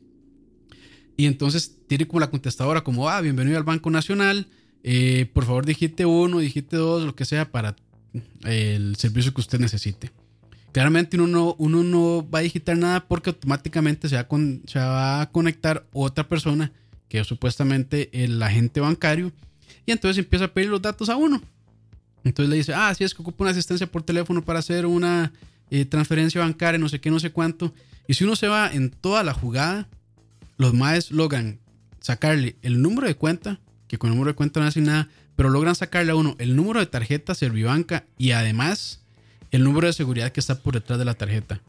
[1.17, 4.48] Y entonces tiene como la contestadora como, ah, bienvenido al Banco Nacional,
[4.84, 7.76] eh, por favor digite uno, digite dos, lo que sea para
[8.43, 10.12] el servicio que usted necesite.
[10.71, 14.78] Claramente uno no, uno no va a digitar nada porque automáticamente se va, con, se
[14.78, 16.71] va a conectar otra persona
[17.08, 19.32] que es supuestamente el agente bancario
[19.86, 21.41] y entonces empieza a pedir los datos a uno.
[22.26, 25.32] Entonces le dice, ah, sí, es que ocupa una asistencia por teléfono para hacer una
[25.70, 27.74] eh, transferencia bancaria, no sé qué, no sé cuánto.
[28.08, 29.88] Y si uno se va en toda la jugada,
[30.58, 31.60] los maes logran
[32.00, 35.50] sacarle el número de cuenta, que con el número de cuenta no hace nada, pero
[35.50, 39.02] logran sacarle a uno el número de tarjeta Servibanca y además
[39.52, 41.62] el número de seguridad que está por detrás de la tarjeta.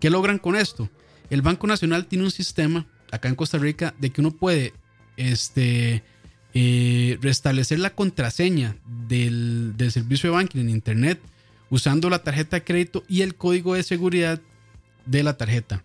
[0.00, 0.88] ¿Qué logran con esto?
[1.28, 4.72] El Banco Nacional tiene un sistema acá en Costa Rica de que uno puede
[5.16, 6.02] este,
[6.60, 8.74] eh, restablecer la contraseña
[9.06, 11.20] del, servicio de banking en Internet
[11.70, 14.40] usando la tarjeta de crédito y el código de seguridad
[15.06, 15.84] de la tarjeta.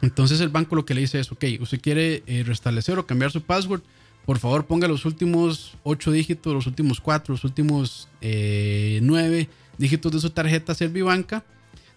[0.00, 3.30] Entonces el banco lo que le dice es, ok, usted quiere eh, restablecer o cambiar
[3.30, 3.82] su password,
[4.24, 10.10] por favor ponga los últimos 8 dígitos, los últimos 4, los últimos 9 eh, dígitos
[10.10, 11.44] de su tarjeta Servibanca.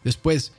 [0.03, 0.51] Después,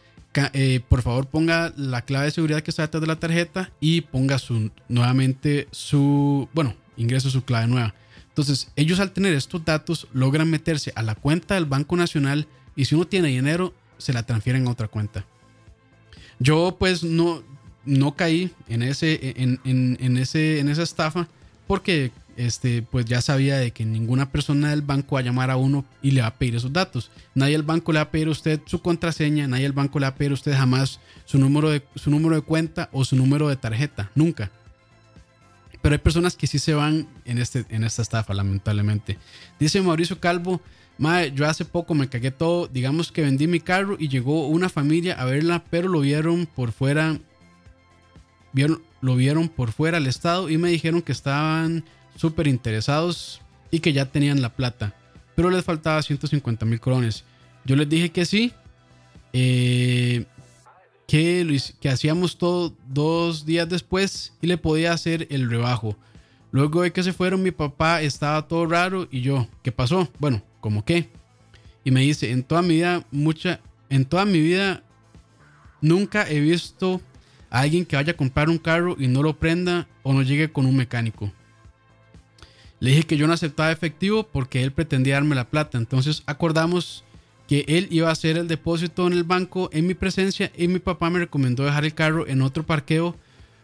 [0.89, 4.39] por favor ponga la clave de seguridad que está detrás de la tarjeta y ponga
[4.39, 7.95] su, nuevamente su, bueno, ingresa su clave nueva.
[8.29, 12.87] Entonces, ellos al tener estos datos logran meterse a la cuenta del Banco Nacional y
[12.87, 15.27] si uno tiene dinero, se la transfieren a otra cuenta.
[16.39, 17.43] Yo pues no,
[17.85, 21.29] no caí en, ese, en, ese, en esa estafa
[21.67, 25.57] porque este, pues ya sabía de que ninguna persona del banco va a llamar a
[25.57, 27.11] uno y le va a pedir esos datos.
[27.35, 30.05] Nadie del banco le va a pedir a usted su contraseña, nadie del banco le
[30.05, 33.17] va a pedir a usted jamás su número de, su número de cuenta o su
[33.17, 34.51] número de tarjeta, nunca.
[35.83, 39.19] Pero hay personas que sí se van en, este, en esta estafa, lamentablemente.
[39.59, 40.63] Dice Mauricio Calvo,
[40.99, 44.69] Mae, yo hace poco me cagué todo, digamos que vendí mi carro y llegó una
[44.69, 47.19] familia a verla, pero lo vieron por fuera,
[48.53, 53.41] vieron, lo vieron por fuera al estado y me dijeron que estaban súper interesados
[53.71, 54.95] y que ya tenían la plata,
[55.35, 57.25] pero les faltaba 150 mil colones.
[57.65, 58.53] Yo les dije que sí,
[59.33, 60.27] eh,
[61.13, 65.95] que, que hacíamos todo dos días después y le podía hacer el rebajo.
[66.53, 70.09] Luego de que se fueron, mi papá estaba todo raro y yo, ¿qué pasó?
[70.19, 71.11] Bueno, ¿cómo qué?
[71.85, 74.85] Y me dice, en toda mi vida, mucha, en toda mi vida,
[75.83, 77.03] nunca he visto
[77.51, 80.51] a alguien que vaya a comprar un carro y no lo prenda o no llegue
[80.51, 81.31] con un mecánico.
[82.81, 85.77] Le dije que yo no aceptaba efectivo porque él pretendía darme la plata.
[85.77, 87.05] Entonces acordamos
[87.49, 90.79] que él iba a hacer el depósito en el banco en mi presencia y mi
[90.79, 93.17] papá me recomendó dejar el carro en otro parqueo,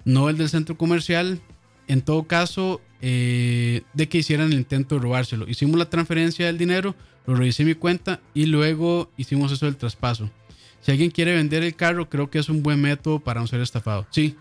[0.05, 1.41] no el del centro comercial.
[1.87, 5.49] En todo caso, eh, de que hicieran el intento de robárselo.
[5.49, 6.95] Hicimos la transferencia del dinero,
[7.27, 10.31] lo revisé en mi cuenta y luego hicimos eso del traspaso.
[10.81, 13.61] Si alguien quiere vender el carro, creo que es un buen método para no ser
[13.61, 14.07] estafado.
[14.11, 14.37] Sí.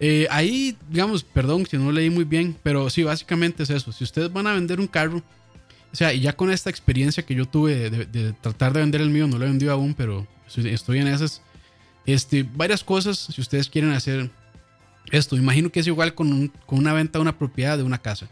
[0.00, 3.92] Eh, ahí, digamos, perdón si no leí muy bien, pero sí, básicamente es eso.
[3.92, 5.22] Si ustedes van a vender un carro,
[5.94, 9.10] o sea, y ya con esta experiencia que yo tuve de, tratar de vender el
[9.10, 10.26] mío, no lo he vendido aún, pero
[10.56, 11.40] estoy en esas.
[12.04, 14.28] Este, varias cosas, si ustedes quieren hacer
[15.12, 18.28] esto, imagino que es igual con, una venta de una propiedad de una casa.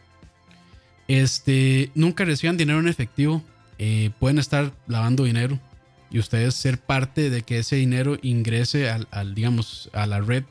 [1.07, 3.44] Este, nunca reciban dinero en efectivo,
[3.79, 5.61] eh, pueden estar lavando dinero
[6.11, 10.42] y ustedes ser parte de que ese dinero ingrese al, digamos, a la red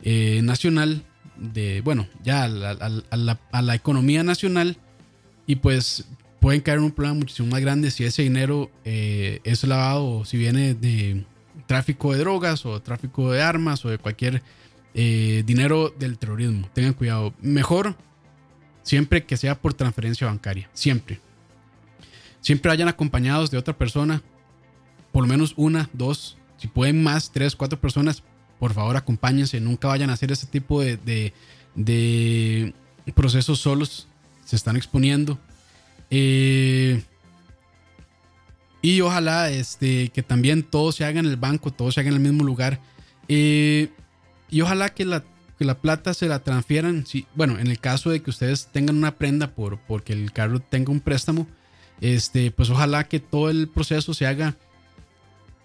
[0.00, 1.04] eh, nacional
[1.36, 4.78] de, bueno, ya a la, a la economía nacional
[5.46, 6.06] y pues
[6.40, 10.24] pueden caer en un problema muchísimo más grande si ese dinero eh, es lavado o
[10.24, 11.24] si viene de
[11.66, 14.42] tráfico de drogas o tráfico de armas o de cualquier
[14.94, 16.68] eh, dinero del terrorismo.
[16.72, 17.34] Tengan cuidado.
[17.40, 17.94] Mejor
[18.82, 20.68] siempre que sea por transferencia bancaria.
[20.72, 21.20] Siempre.
[22.40, 24.22] Siempre vayan acompañados de otra persona.
[25.12, 26.38] Por lo menos una, dos.
[26.56, 28.22] Si pueden más, tres, cuatro personas,
[28.58, 29.60] por favor acompáñense.
[29.60, 31.34] Nunca vayan a hacer ese tipo de, de,
[31.74, 32.74] de
[33.14, 34.08] procesos solos.
[34.44, 35.38] Se están exponiendo
[36.10, 37.02] eh,
[38.82, 42.16] y ojalá este, que también todo se haga en el banco, todo se haga en
[42.16, 42.80] el mismo lugar.
[43.28, 43.90] Eh,
[44.48, 45.22] y ojalá que la,
[45.58, 47.06] que la plata se la transfieran.
[47.06, 50.60] Si, bueno, en el caso de que ustedes tengan una prenda por, porque el carro
[50.60, 51.46] tenga un préstamo,
[52.00, 54.56] este, pues ojalá que todo el proceso se haga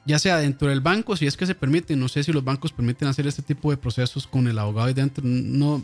[0.06, 1.96] ya sea dentro del banco, si es que se permite.
[1.96, 4.94] No sé si los bancos permiten hacer este tipo de procesos con el abogado ahí
[4.94, 5.24] dentro.
[5.26, 5.84] No,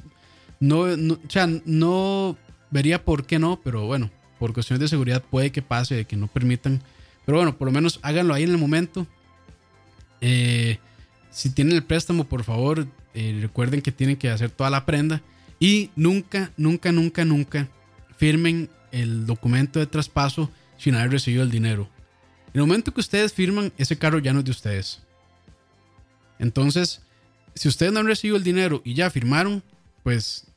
[0.60, 2.38] no, no, o sea, no
[2.70, 4.12] vería por qué no, pero bueno,
[4.42, 6.82] por cuestiones de seguridad puede que pase, de que no permitan.
[7.28, 9.06] Pero bueno, por lo menos háganlo ahí en el momento.
[10.20, 10.80] Eh,
[11.30, 15.22] si tienen el préstamo, por favor, eh, recuerden que tienen que hacer toda la prenda.
[15.60, 17.70] Y nunca, nunca, nunca, nunca
[18.18, 21.88] firmen el documento de traspaso sin haber recibido el dinero.
[22.48, 25.04] En el momento que ustedes firman, ese carro ya no es de ustedes.
[26.40, 27.04] Entonces,
[27.54, 29.62] si ustedes no han recibido el dinero y ya firmaron,
[30.02, 30.48] pues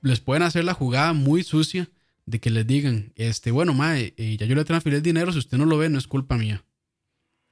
[0.00, 1.90] les pueden hacer la jugada muy sucia
[2.26, 5.38] de que les digan, este, bueno, mae, eh, ya yo le transferí el dinero, si
[5.38, 6.64] usted no lo ve, no es culpa mía.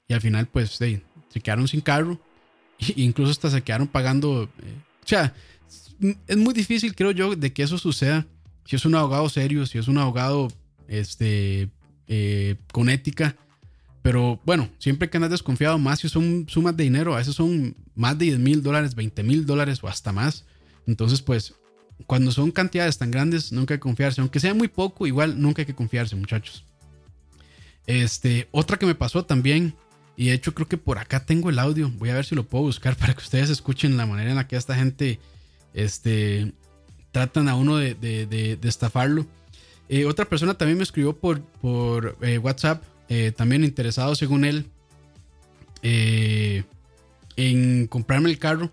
[0.09, 2.21] Y al final, pues, se quedaron sin carro.
[2.81, 4.45] E incluso hasta se quedaron pagando.
[4.63, 5.35] Eh, o sea,
[6.27, 8.27] es muy difícil, creo yo, de que eso suceda.
[8.65, 10.49] Si es un abogado serio, si es un abogado
[10.89, 11.69] este,
[12.07, 13.37] eh, con ética.
[14.03, 17.77] Pero bueno, siempre que andas desconfiado, más si son sumas de dinero, a veces son
[17.95, 20.47] más de 10 mil dólares, 20 mil dólares o hasta más.
[20.87, 21.55] Entonces, pues,
[22.07, 24.21] cuando son cantidades tan grandes, nunca hay que confiarse.
[24.21, 26.65] Aunque sea muy poco, igual nunca hay que confiarse, muchachos.
[27.87, 29.75] Este, otra que me pasó también,
[30.17, 31.91] y de hecho creo que por acá tengo el audio.
[31.91, 34.47] Voy a ver si lo puedo buscar para que ustedes escuchen la manera en la
[34.47, 35.19] que esta gente
[35.75, 36.53] este,
[37.13, 39.27] tratan a uno de, estafarlo.
[39.89, 44.67] Eh, otra persona también me escribió por, por eh, WhatsApp, eh, también interesado según él
[45.83, 48.71] en comprarme el carro.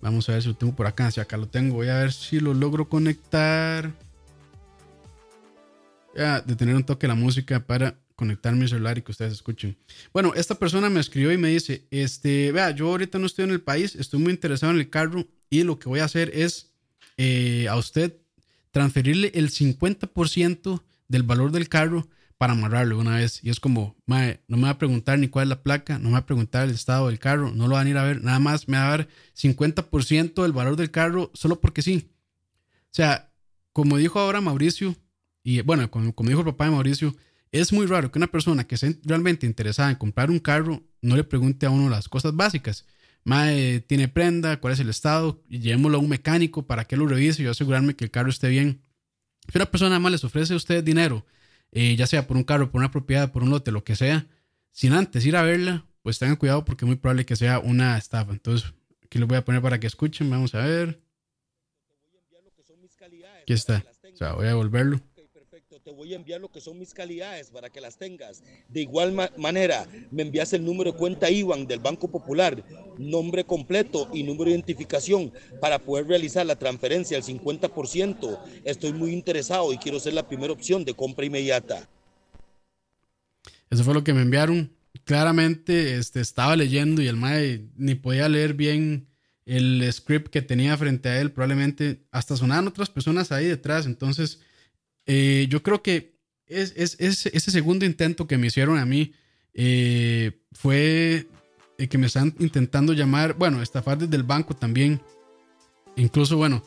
[0.00, 1.10] Vamos a ver si lo tengo por acá.
[1.10, 3.92] Si acá lo tengo, voy a ver si lo logro conectar.
[6.14, 9.76] Voy a detener un toque la música para conectar mi celular y que ustedes escuchen.
[10.12, 13.52] Bueno, esta persona me escribió y me dice, este, vea, yo ahorita no estoy en
[13.52, 16.72] el país, estoy muy interesado en el carro y lo que voy a hacer es
[17.16, 18.16] eh, a usted
[18.72, 22.08] transferirle el 50% del valor del carro
[22.38, 23.40] para amarrarlo una vez.
[23.42, 26.12] Y es como, no me va a preguntar ni cuál es la placa, no me
[26.12, 28.38] va a preguntar el estado del carro, no lo van a ir a ver, nada
[28.38, 32.12] más me va a dar 50% del valor del carro solo porque sí.
[32.84, 33.32] O sea,
[33.72, 34.96] como dijo ahora Mauricio,
[35.42, 37.14] y bueno, como, dijo el papá de Mauricio,
[37.50, 41.16] es muy raro que una persona que esté realmente interesada en comprar un carro no
[41.16, 42.86] le pregunte a uno las cosas básicas.
[43.24, 47.42] Mae, tiene prenda, cuál es el estado, llevémoslo a un mecánico para que lo revise
[47.42, 48.82] y yo asegurarme que el carro esté bien.
[49.50, 51.26] Si una persona más les ofrece a usted dinero
[51.72, 54.26] eh, ya sea por un carro, por una propiedad, por un lote, lo que sea,
[54.70, 57.98] sin antes ir a verla, pues tengan cuidado porque es muy probable que sea una
[57.98, 58.32] estafa.
[58.32, 61.00] Entonces, aquí lo voy a poner para que escuchen, vamos a ver.
[63.42, 63.84] Aquí está.
[64.12, 65.00] O sea, voy a devolverlo
[65.88, 68.42] te voy a enviar lo que son mis calidades para que las tengas.
[68.68, 72.62] De igual manera, me envías el número de cuenta IBAN del Banco Popular,
[72.98, 75.32] nombre completo y número de identificación
[75.62, 78.38] para poder realizar la transferencia al 50%.
[78.64, 81.88] Estoy muy interesado y quiero ser la primera opción de compra inmediata.
[83.70, 84.70] Eso fue lo que me enviaron.
[85.04, 89.08] Claramente este, estaba leyendo y el MAE ni podía leer bien
[89.46, 91.32] el script que tenía frente a él.
[91.32, 93.86] Probablemente hasta sonaban otras personas ahí detrás.
[93.86, 94.40] Entonces
[95.08, 96.12] eh, yo creo que
[96.46, 99.12] es, ese segundo intento que me hicieron a mí
[99.54, 101.26] eh, fue
[101.88, 105.00] que me están intentando llamar, bueno, estafar desde el banco también.
[105.96, 106.62] Incluso, bueno,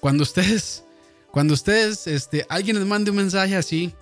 [0.00, 0.84] cuando ustedes,
[1.30, 3.92] cuando ustedes, este, alguien les mande un mensaje así,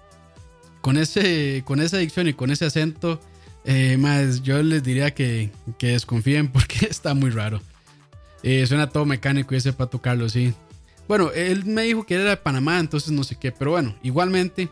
[0.80, 3.20] con, ese, con esa dicción y con ese acento,
[3.64, 7.60] eh, más yo les diría que, que, desconfíen porque está muy raro.
[8.42, 10.54] suena todo mecánico y ese para tocarlo, sí.
[11.10, 13.50] Bueno, él me dijo que era de Panamá, entonces no sé qué.
[13.50, 14.68] Pero bueno, igualmente,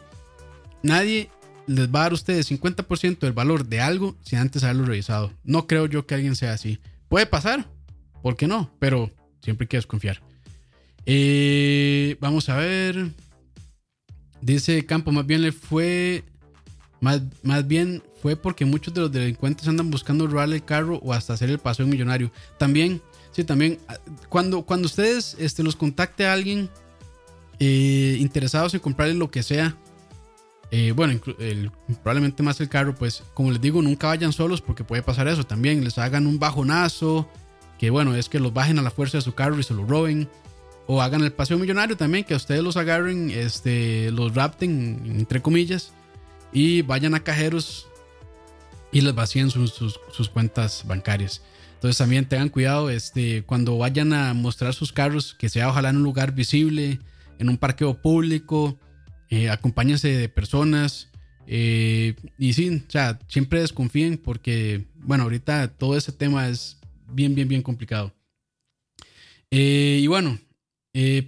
[0.84, 1.30] nadie
[1.66, 5.32] les va a dar a ustedes 50% del valor de algo sin antes haberlo revisado.
[5.42, 6.78] No creo yo que alguien sea así.
[7.08, 7.68] Puede pasar,
[8.22, 8.70] ¿por qué no?
[8.78, 9.10] Pero
[9.42, 10.20] siempre hay que desconfiar.
[11.06, 13.10] Eh, vamos a ver.
[14.40, 16.22] Dice Campo, más bien le fue.
[17.00, 21.12] Más, más bien fue porque muchos de los delincuentes andan buscando robarle el carro o
[21.12, 22.30] hasta hacer el paseo millonario.
[22.58, 23.00] También
[23.38, 23.98] Sí, también ah,
[24.28, 26.68] cuando, cuando ustedes este, los contacte a alguien
[27.60, 29.76] eh, interesados en comprarle lo que sea,
[30.70, 31.18] eh, bueno,
[32.02, 35.44] probablemente más el carro, pues como les digo, nunca vayan solos porque puede pasar eso
[35.44, 35.84] también.
[35.84, 37.28] Les hagan un bajonazo,
[37.78, 39.86] que bueno, es que los bajen a la fuerza de su carro y se lo
[39.86, 40.28] roben.
[40.86, 45.42] O hagan el paseo millonario también, que a ustedes los agarren, este, los rapten, entre
[45.42, 45.92] comillas,
[46.50, 47.86] y vayan a cajeros
[48.92, 51.42] y les vacíen sus, sus cuentas bancarias.
[51.78, 55.98] Entonces también tengan cuidado este, cuando vayan a mostrar sus carros, que sea ojalá en
[55.98, 56.98] un lugar visible,
[57.38, 58.76] en un parqueo público,
[59.30, 61.08] eh, acompáñense de personas.
[61.46, 66.78] Eh, y sí, o sea, siempre desconfíen porque, bueno, ahorita todo ese tema es
[67.12, 68.12] bien, bien, bien complicado.
[69.50, 70.38] Eh, y bueno,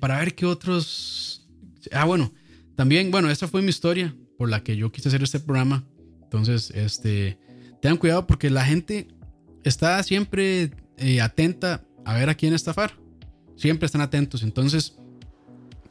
[0.01, 1.47] para ver qué otros...
[1.93, 2.33] Ah, bueno,
[2.75, 5.85] también, bueno, esa fue mi historia por la que yo quise hacer este programa.
[6.25, 7.39] Entonces, este,
[7.81, 9.09] tengan cuidado porque la gente
[9.65, 12.93] está siempre eh, atenta a ver a quién estafar.
[13.57, 14.43] Siempre están atentos.
[14.43, 14.97] Entonces,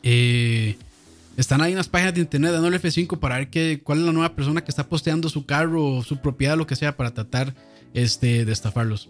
[0.04, 0.76] eh,
[1.38, 4.12] están ahí en las páginas de internet dándole F5 para ver qué, cuál es la
[4.12, 7.56] nueva persona que está posteando su carro o su propiedad, lo que sea, para tratar
[7.94, 9.10] este, de estafarlos.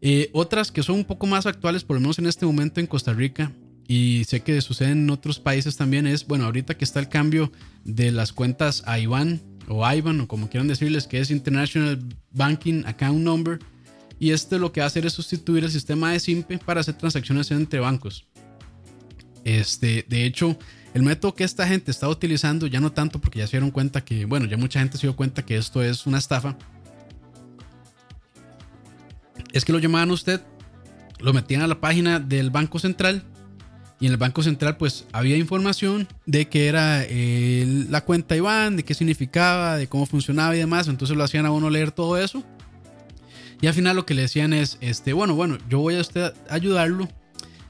[0.00, 2.86] Eh, otras que son un poco más actuales, por lo menos en este momento en
[2.86, 3.52] Costa Rica,
[3.86, 7.52] y sé que sucede en otros países también, es, bueno, ahorita que está el cambio
[7.84, 11.98] de las cuentas a IBAN o IBAN, o como quieran decirles, que es International
[12.32, 13.58] Banking Account Number
[14.18, 16.94] y este lo que va a hacer es sustituir el sistema de SIMPE para hacer
[16.94, 18.26] transacciones entre bancos.
[19.44, 20.58] Este, de hecho,
[20.92, 24.04] el método que esta gente está utilizando, ya no tanto porque ya se dieron cuenta
[24.04, 26.58] que, bueno, ya mucha gente se dio cuenta que esto es una estafa,
[29.52, 30.42] es que lo llamaban a usted,
[31.20, 33.24] lo metían a la página del Banco Central
[34.00, 38.76] y en el Banco Central pues había información de que era eh, la cuenta Iván,
[38.76, 42.16] de qué significaba, de cómo funcionaba y demás, entonces lo hacían a uno leer todo
[42.16, 42.42] eso.
[43.60, 46.32] Y al final lo que le decían es, este, bueno, bueno, yo voy a usted
[46.48, 47.10] ayudarlo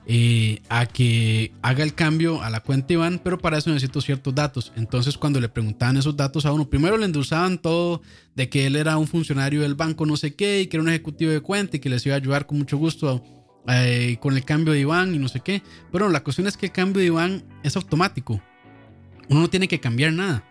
[0.06, 4.32] eh, a que haga el cambio a la cuenta Iván, pero para eso necesito ciertos
[4.32, 4.72] datos.
[4.76, 8.02] Entonces cuando le preguntaban esos datos a uno, primero le endulzaban todo
[8.36, 10.90] de que él era un funcionario del banco no sé qué y que era un
[10.90, 13.24] ejecutivo de cuenta y que les iba a ayudar con mucho gusto
[13.68, 15.62] eh, con el cambio de Iván y no sé qué.
[15.92, 18.40] Pero la cuestión es que el cambio de Iván es automático.
[19.28, 20.44] Uno no tiene que cambiar nada.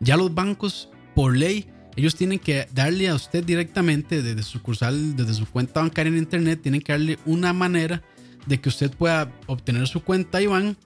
[0.00, 5.16] Ya los bancos, por ley, ellos tienen que darle a usted directamente desde su cursal,
[5.16, 8.02] desde su cuenta bancaria en internet, tienen que darle una manera
[8.46, 10.76] de que usted pueda obtener su cuenta Iván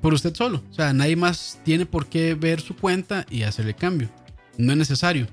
[0.00, 0.62] por usted solo.
[0.70, 4.10] O sea, nadie más tiene por qué ver su cuenta y hacerle cambio.
[4.56, 5.26] No es necesario.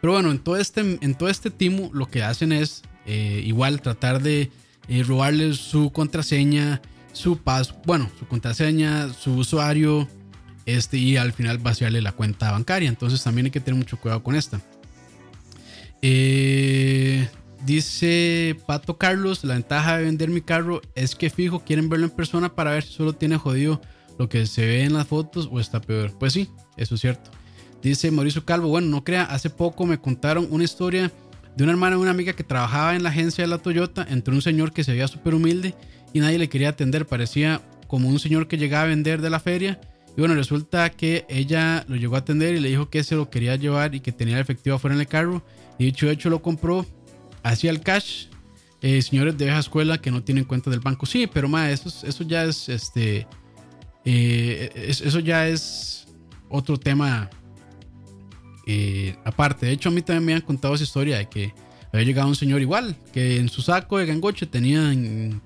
[0.00, 3.80] Pero bueno, en todo este, en todo este timo lo que hacen es eh, igual
[3.80, 4.50] tratar de
[4.88, 6.82] eh, robarle su contraseña,
[7.12, 10.08] su pas, bueno, su contraseña, su usuario,
[10.66, 12.88] este, y al final vaciarle la cuenta bancaria.
[12.88, 14.60] Entonces también hay que tener mucho cuidado con esta.
[16.02, 17.28] Eh,
[17.64, 22.12] Dice Pato Carlos, la ventaja de vender mi carro es que fijo, quieren verlo en
[22.12, 23.80] persona para ver si solo tiene jodido
[24.18, 26.12] lo que se ve en las fotos o está peor.
[26.16, 27.32] Pues sí, eso es cierto.
[27.82, 31.10] Dice Mauricio Calvo, bueno, no crea, hace poco me contaron una historia
[31.56, 34.34] de una hermana y una amiga que trabajaba en la agencia de la Toyota entre
[34.34, 35.74] un señor que se veía súper humilde
[36.12, 39.40] y nadie le quería atender, parecía como un señor que llegaba a vender de la
[39.40, 39.80] feria.
[40.16, 43.30] Y bueno, resulta que ella lo llegó a atender y le dijo que se lo
[43.30, 45.42] quería llevar y que tenía el efectivo afuera en el carro.
[45.78, 46.86] Y dicho hecho lo compró
[47.42, 48.26] hacia el cash.
[48.82, 51.06] Eh, señores de vieja escuela que no tienen cuenta del banco.
[51.06, 53.26] Sí, pero más eso, eso ya es este.
[54.04, 56.06] Eh, eso ya es
[56.48, 57.28] otro tema
[58.66, 59.66] eh, aparte.
[59.66, 61.54] De hecho, a mí también me han contado esa historia de que
[61.92, 64.92] había llegado un señor igual, que en su saco de gangoche tenía,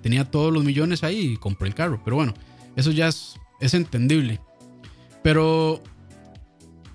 [0.01, 2.01] tenía todos los millones ahí y compró el carro.
[2.03, 2.35] Pero bueno,
[2.77, 4.41] eso ya es, es entendible.
[5.23, 5.83] Pero,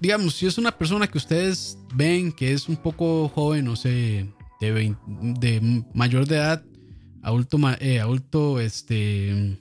[0.02, 4.28] digamos, si es una persona que ustedes ven que es un poco joven, no sé,
[4.60, 6.64] de, mayor de edad,
[7.80, 9.60] eh, adulto, este,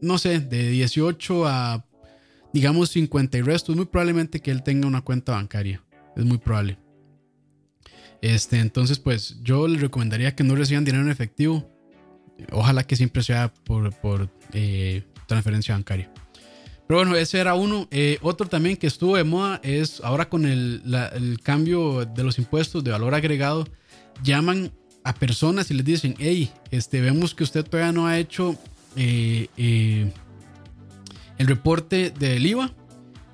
[0.00, 1.84] no sé, de 18 a,
[2.52, 5.82] digamos, 50 y resto, es muy probablemente que él tenga una cuenta bancaria.
[6.16, 6.78] Es muy probable.
[8.20, 11.68] Este, entonces, pues yo le recomendaría que no reciban dinero en efectivo.
[12.52, 16.10] Ojalá que siempre sea por, por eh, transferencia bancaria.
[16.86, 17.88] Pero bueno, ese era uno.
[17.90, 20.82] Eh, otro también que estuvo de moda es ahora con el,
[21.14, 23.66] el, cambio de los impuestos de valor agregado,
[24.22, 24.72] llaman
[25.02, 28.56] a personas y les dicen, hey, este, vemos que usted todavía no ha hecho
[28.96, 30.12] eh,
[31.38, 32.72] el reporte del IVA.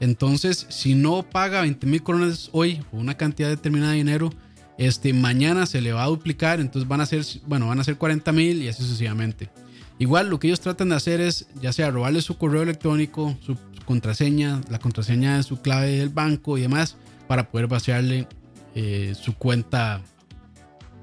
[0.01, 4.30] Entonces, si no paga 20 mil coronas hoy o una cantidad determinada de dinero,
[4.78, 6.61] este, mañana se le va a duplicar.
[6.61, 9.51] Entonces van a ser, bueno, van a ser 40 mil y así sucesivamente.
[9.99, 13.57] Igual lo que ellos tratan de hacer es, ya sea robarle su correo electrónico, su,
[13.84, 16.96] contraseña, la contraseña de su clave del banco y demás,
[17.26, 18.28] para poder vaciarle
[18.74, 20.03] eh, su cuenta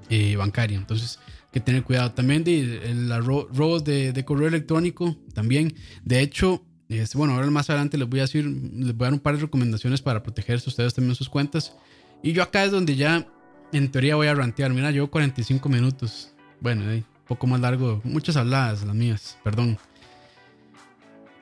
[0.10, 0.78] eh, bancaria.
[0.78, 1.20] Entonces,
[1.56, 2.12] que tener cuidado.
[2.12, 5.74] También de los robos de, correo electrónico, también.
[6.04, 9.14] De hecho, es, bueno, ahora más adelante les voy a decir, les voy a dar
[9.14, 11.74] un par de recomendaciones para protegerse ustedes también sus cuentas.
[12.22, 13.28] Y yo acá es donde ya,
[13.72, 14.72] en teoría, voy a rantear.
[14.72, 16.32] Mira, llevo 45 minutos.
[16.60, 18.02] Bueno, un poco más largo.
[18.04, 19.78] Muchas habladas las mías, perdón.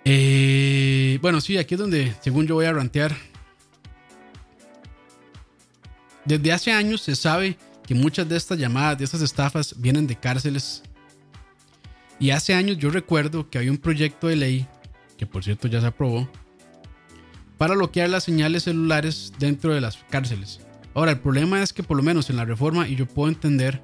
[0.06, 3.16] Eh, bueno, sí, aquí es donde, según yo, voy a rantear.
[6.26, 10.16] Desde hace años se sabe que muchas de estas llamadas, de estas estafas, vienen de
[10.16, 10.84] cárceles.
[12.20, 14.68] Y hace años yo recuerdo que había un proyecto de ley,
[15.24, 16.28] que por cierto ya se aprobó,
[17.58, 20.60] para bloquear las señales celulares dentro de las cárceles.
[20.94, 23.82] Ahora, el problema es que por lo menos en la reforma, y yo puedo entender,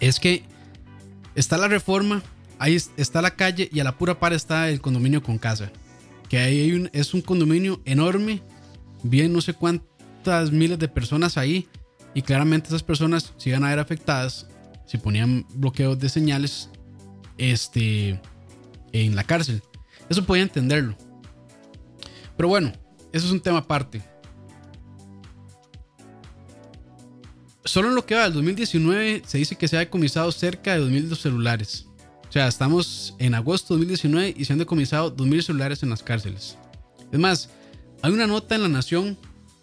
[0.00, 0.42] es que
[1.36, 2.22] está la reforma,
[2.58, 5.70] ahí está la calle y a la pura par está el condominio con casa.
[6.28, 8.42] Que ahí es un condominio enorme,
[9.04, 9.86] bien no sé cuánto
[10.50, 11.68] miles de personas ahí
[12.14, 14.46] y claramente esas personas si iban a ver afectadas
[14.86, 16.70] si ponían bloqueos de señales
[17.36, 18.18] este,
[18.94, 19.62] en la cárcel.
[20.08, 20.96] Eso podía entenderlo.
[22.36, 22.72] Pero bueno,
[23.12, 24.02] eso es un tema aparte.
[27.64, 30.80] Solo en lo que va del 2019 se dice que se ha decomisado cerca de
[30.80, 31.86] 2.000 celulares.
[32.28, 36.02] O sea, estamos en agosto de 2019 y se han decomisado 2.000 celulares en las
[36.02, 36.56] cárceles.
[37.10, 37.50] Es más,
[38.02, 39.18] hay una nota en La Nación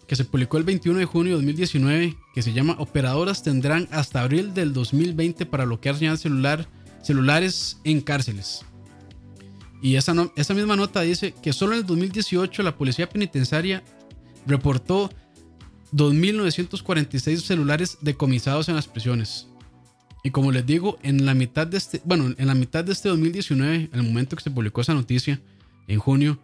[0.06, 4.20] que se publicó el 21 de junio de 2019, que se llama Operadoras tendrán hasta
[4.20, 6.66] abril del 2020 para bloquear señal celular
[7.02, 8.64] celulares en cárceles.
[9.82, 13.82] Y esa, esa misma nota dice que solo en el 2018 la policía penitenciaria
[14.46, 15.10] reportó
[15.92, 19.48] 2.946 celulares decomisados en las prisiones.
[20.24, 23.08] Y como les digo, en la mitad de este, bueno, en la mitad de este
[23.08, 25.40] 2019, en el momento que se publicó esa noticia,
[25.88, 26.38] en junio,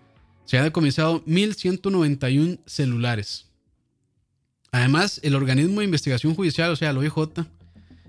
[0.45, 3.47] se han decomisado 1.191 celulares.
[4.72, 7.47] Además, el organismo de investigación judicial, o sea, el OIJ,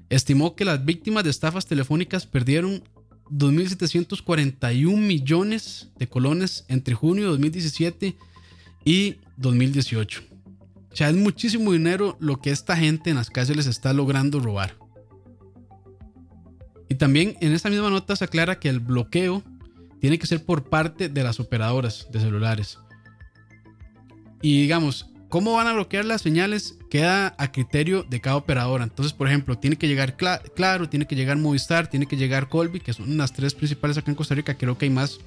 [0.09, 2.83] estimó que las víctimas de estafas telefónicas perdieron
[3.31, 8.15] 2.741 millones de colones entre junio de 2017
[8.85, 10.23] y 2018.
[10.91, 14.77] O sea, es muchísimo dinero lo que esta gente en las cárceles está logrando robar.
[16.89, 19.43] Y también en esta misma nota se aclara que el bloqueo
[20.01, 22.79] tiene que ser por parte de las operadoras de celulares.
[24.41, 28.83] Y digamos, cómo van a bloquear las señales queda a criterio de cada operadora.
[28.83, 32.79] Entonces, por ejemplo, tiene que llegar Claro, tiene que llegar Movistar, tiene que llegar Colby,
[32.79, 35.19] que son las tres principales acá en Costa Rica, creo que hay más.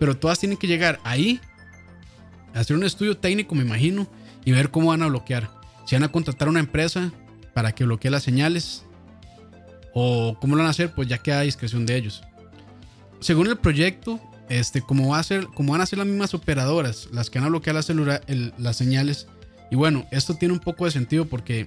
[0.00, 1.40] Pero todas tienen que llegar ahí,
[2.54, 4.08] hacer un estudio técnico, me imagino,
[4.44, 5.50] y ver cómo van a bloquear.
[5.86, 7.12] Si van a contratar una empresa
[7.54, 8.84] para que bloquee las señales,
[9.94, 12.22] o cómo lo van a hacer, pues ya queda a discreción de ellos.
[13.20, 14.18] Según el proyecto,
[14.48, 17.46] este, como, va a ser, como van a ser las mismas operadoras las que van
[17.46, 19.26] a bloquear las señales,
[19.70, 21.66] y bueno, esto tiene un poco de sentido porque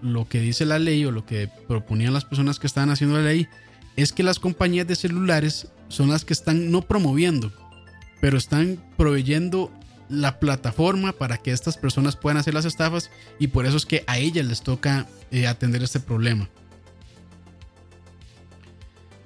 [0.00, 3.24] lo que dice la ley o lo que proponían las personas que estaban haciendo la
[3.24, 3.46] ley
[3.96, 7.52] es que las compañías de celulares son las que están no promoviendo,
[8.20, 9.70] pero están proveyendo
[10.08, 14.04] la plataforma para que estas personas puedan hacer las estafas y por eso es que
[14.06, 16.48] a ellas les toca eh, atender este problema.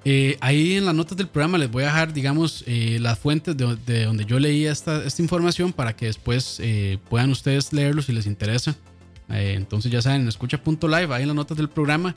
[0.09, 3.57] Eh, ahí en las notas del programa les voy a dejar, digamos, eh, las fuentes
[3.57, 8.13] de, donde yo leí esta, esta información para que después eh, puedan ustedes leerlo si
[8.13, 8.73] les interesa.
[9.27, 12.15] entonces ya saben, en escucha.live, ahí en las notas del programa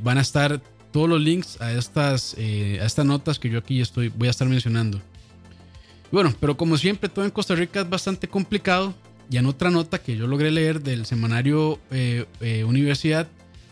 [0.00, 4.08] van a estar todos los links a estas, a estas notas que yo aquí estoy,
[4.08, 5.00] voy a estar mencionando.
[6.10, 8.92] Bueno, pero como siempre, todo en Costa Rica es bastante complicado.
[9.30, 11.78] Y en otra nota que yo logré leer del semanario
[12.66, 13.28] Universidad,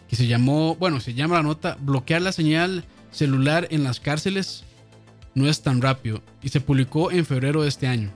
[0.08, 2.84] que se llamó, bueno, se llama la nota Bloquear la señal
[3.14, 4.64] celular en las cárceles
[5.34, 8.12] no es tan rápido y se publicó en febrero de este año.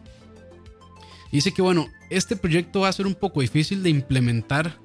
[1.33, 4.77] Dice que bueno, este proyecto va a ser un poco difícil de implementar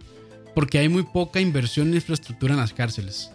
[0.53, 3.31] porque hay muy poca inversión en infraestructura en las cárceles.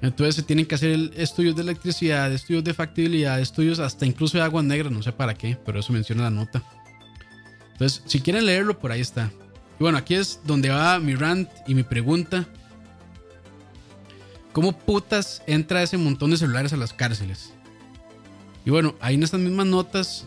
[0.00, 4.44] Entonces se tienen que hacer estudios de electricidad, estudios de factibilidad, estudios hasta incluso de
[4.44, 6.62] agua negra, no sé para qué, pero eso menciona la nota.
[7.72, 9.30] Entonces, si quieren leerlo, por ahí está.
[9.78, 12.46] Y bueno, aquí es donde va mi rant y mi pregunta.
[14.52, 17.52] ¿Cómo putas entra ese montón de celulares a las cárceles?
[18.64, 20.26] Y bueno, ahí en estas mismas notas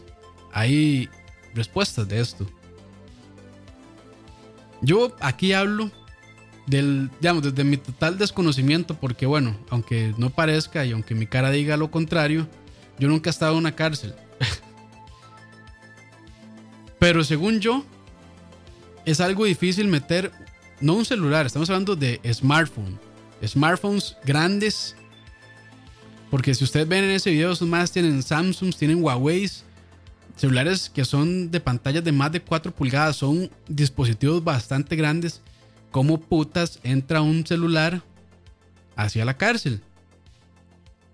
[0.54, 1.10] hay
[1.54, 2.48] respuestas de esto.
[4.82, 5.92] Yo aquí hablo
[6.68, 11.52] del, digamos, desde mi total desconocimiento, porque bueno, aunque no parezca y aunque mi cara
[11.52, 12.48] diga lo contrario,
[13.00, 14.16] yo nunca he estado en una cárcel.
[17.00, 17.84] Pero según yo,
[19.06, 20.32] es algo difícil meter,
[20.80, 23.11] no un celular, estamos hablando de smartphone
[23.46, 24.96] smartphones grandes.
[26.30, 29.50] Porque si ustedes ven en ese video, sus más tienen Samsung, tienen Huawei,
[30.36, 35.42] celulares que son de pantallas de más de 4 pulgadas, son dispositivos bastante grandes.
[35.92, 38.02] ¿Cómo putas entra un celular
[38.96, 39.82] hacia la cárcel?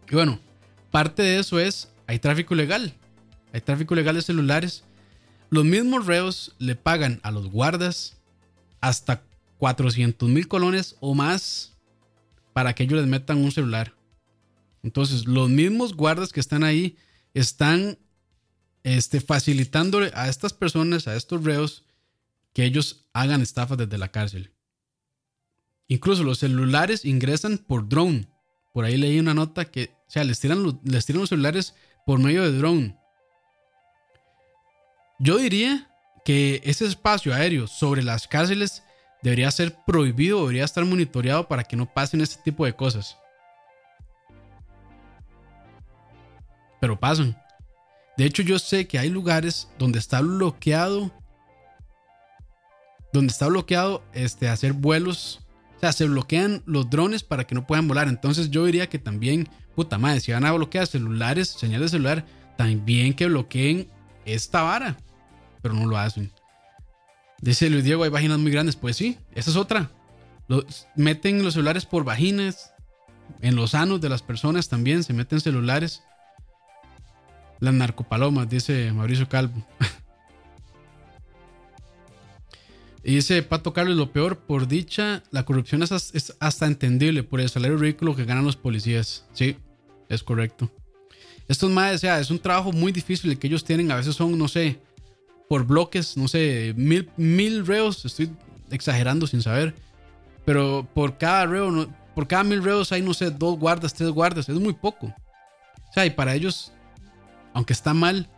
[0.10, 0.40] Y bueno,
[0.92, 2.94] parte de eso es, hay tráfico ilegal.
[3.54, 4.84] Hay tráfico ilegal de celulares.
[5.50, 8.18] Los mismos reos le pagan a los guardas
[8.82, 9.24] hasta
[9.58, 11.77] 400 mil colones o más
[12.58, 13.94] para que ellos les metan un celular.
[14.82, 16.98] Entonces, los mismos guardas que están ahí
[17.36, 18.00] están
[18.82, 21.86] este, facilitándole a estas personas, a estos reos,
[22.54, 24.56] que ellos hagan estafas desde la cárcel.
[25.88, 28.28] Incluso los celulares ingresan por drone.
[28.74, 31.76] Por ahí leí una nota que, o sea, les tiran, los, les tiran los celulares
[32.08, 32.98] por medio de drone.
[35.20, 35.92] Yo diría
[36.26, 38.82] que ese espacio aéreo sobre las cárceles
[39.28, 43.18] debería ser prohibido, debería estar monitoreado para que no pasen este tipo de cosas.
[46.80, 47.38] Pero pasan.
[48.16, 51.12] De hecho, yo sé que hay lugares donde está bloqueado.
[53.12, 55.42] Donde está bloqueado este, hacer vuelos.
[55.76, 58.08] O sea, se bloquean los drones para que no puedan volar.
[58.08, 62.26] Entonces yo diría que también, puta madre, si van a bloquear celulares, señales de celular,
[62.56, 63.90] también que bloqueen
[64.24, 64.96] esta vara.
[65.62, 66.32] Pero no lo hacen.
[67.42, 68.76] Dice Luis Diego, hay vaginas muy grandes.
[68.76, 69.92] Pues sí, esa es otra.
[70.96, 72.74] meten los celulares por vaginas.
[73.42, 76.04] En los anos de las personas también se meten celulares.
[77.60, 79.66] Las narcopalomas, dice Mauricio Calvo.
[83.08, 87.50] Y dice Pato Carlos, lo peor, por dicha, la corrupción es, hasta entendible por el
[87.50, 89.26] salario ridículo que ganan los policías.
[89.32, 89.56] Sí,
[90.10, 90.70] es correcto.
[91.48, 93.90] Esto es más, o es un trabajo muy difícil el que ellos tienen.
[93.92, 94.82] A veces son, no sé,
[95.50, 98.06] por bloques, no sé, mil, mil reos.
[98.06, 98.32] Estoy
[98.70, 99.76] exagerando sin saber.
[100.46, 104.50] Pero por cada reo, por cada mil reos hay, no sé, dos guardas, tres guardas.
[104.50, 105.08] Es muy poco.
[105.08, 106.72] O sea, y para ellos,
[107.54, 108.30] aunque está mal,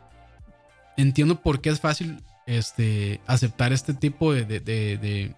[0.97, 5.35] entiendo por qué es fácil este, aceptar este tipo de, de, de,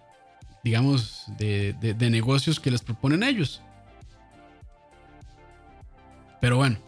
[0.64, 3.62] digamos, de, de, negocios que les proponen ellos.
[6.40, 6.78] Pero bueno,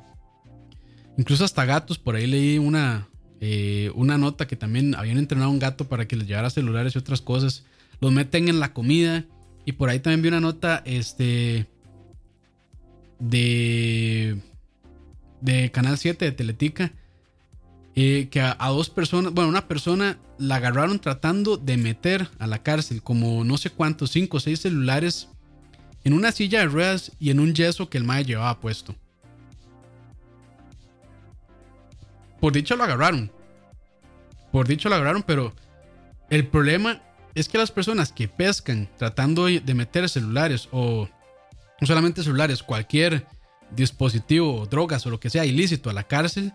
[1.16, 3.07] incluso hasta gatos, por ahí leí una,
[3.47, 6.95] eh, una nota que también habían entrenado a un gato para que les llevara celulares
[6.95, 7.64] y otras cosas.
[8.01, 9.26] Los meten en la comida.
[9.66, 11.66] Y por ahí también vi una nota este,
[13.18, 14.38] de,
[15.42, 16.92] de Canal 7 de Teletica
[17.97, 22.62] eh, que a, dos personas, bueno, una persona la agarraron tratando de meter a la
[22.62, 25.28] cárcel como no sé cuántos, cinco o seis celulares
[26.03, 28.95] en una silla de ruedas y en un yeso que el mae llevaba puesto.
[32.40, 33.34] Por dicho lo agarraron.
[34.55, 35.52] Por dicho lo agarraron, pero
[36.30, 37.02] el problema
[37.34, 41.09] es que las personas que pescan tratando de meter celulares o
[41.80, 43.26] no solamente celulares, cualquier
[43.72, 46.52] dispositivo, drogas o lo que sea ilícito a la cárcel,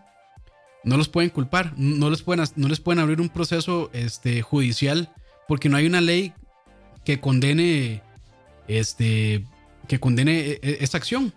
[0.86, 5.14] no los pueden culpar, no les pueden, no les pueden abrir un proceso este, judicial
[5.50, 6.32] porque no hay una ley
[7.04, 8.02] que condene,
[8.70, 9.43] este,
[9.89, 11.34] que condene e, e, esa acción.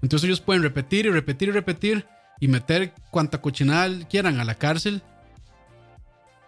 [0.00, 2.06] Entonces ellos pueden repetir y repetir y repetir
[2.40, 5.02] y meter cuanta cochinada quieran a la cárcel.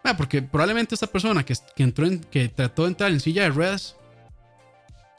[0.04, 3.44] Ah, porque probablemente esta persona que, que, entró en, que trató de entrar en silla
[3.44, 3.96] de ruedas,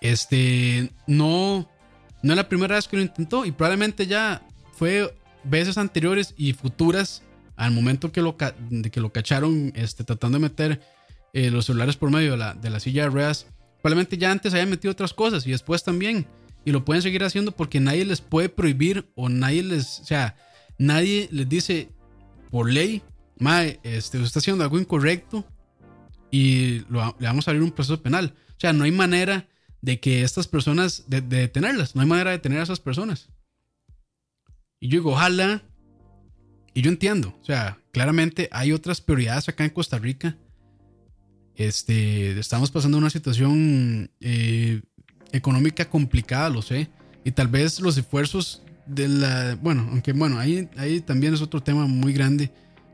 [0.01, 1.69] este, no,
[2.21, 6.53] no es la primera vez que lo intentó y probablemente ya fue veces anteriores y
[6.53, 7.23] futuras
[7.55, 8.35] al momento que lo,
[8.69, 10.81] de que lo cacharon este, tratando de meter
[11.33, 13.47] eh, los celulares por medio de la, de la silla de ruedas,
[13.81, 16.27] probablemente ya antes habían metido otras cosas y después también.
[16.65, 20.35] Y lo pueden seguir haciendo porque nadie les puede prohibir o nadie les, o sea,
[20.77, 21.89] nadie les dice
[22.51, 23.01] por ley,
[23.43, 25.45] mae, este, usted está haciendo algo incorrecto
[26.31, 28.33] y le vamos a abrir un proceso penal.
[28.49, 29.47] O sea, no hay manera
[29.81, 33.29] de que estas personas, de, de detenerlas, no hay manera de detener a esas personas.
[34.79, 35.61] Y yo digo, ojalá.
[36.73, 40.35] Y yo entiendo, o sea, claramente hay otras prioridades acá en Costa Rica.
[41.55, 44.81] Este, estamos pasando una situación eh,
[45.31, 46.89] económica complicada, lo sé.
[47.23, 49.55] Y tal vez los esfuerzos de la.
[49.61, 52.51] Bueno, aunque bueno, ahí, ahí también es otro tema muy grande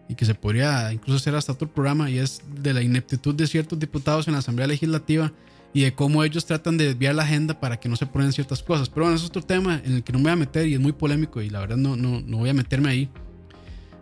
[0.10, 3.48] y que se podría incluso hacer hasta otro programa y es de la ineptitud de
[3.48, 5.32] ciertos diputados en la Asamblea Legislativa
[5.72, 8.64] y de cómo ellos tratan de desviar la agenda para que no se ponen ciertas
[8.64, 8.90] cosas.
[8.90, 10.80] Pero bueno, es otro tema en el que no me voy a meter y es
[10.80, 13.10] muy polémico y la verdad no, no, no voy a meterme ahí.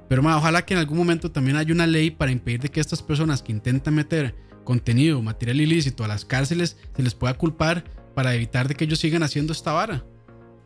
[0.08, 3.04] Pero ojalá que en algún momento también haya una ley para impedir de que estas
[3.04, 4.34] personas que intentan meter
[4.64, 7.84] contenido, material ilícito a las cárceles se les pueda culpar
[8.16, 10.06] para evitar de que ellos sigan haciendo esta vara.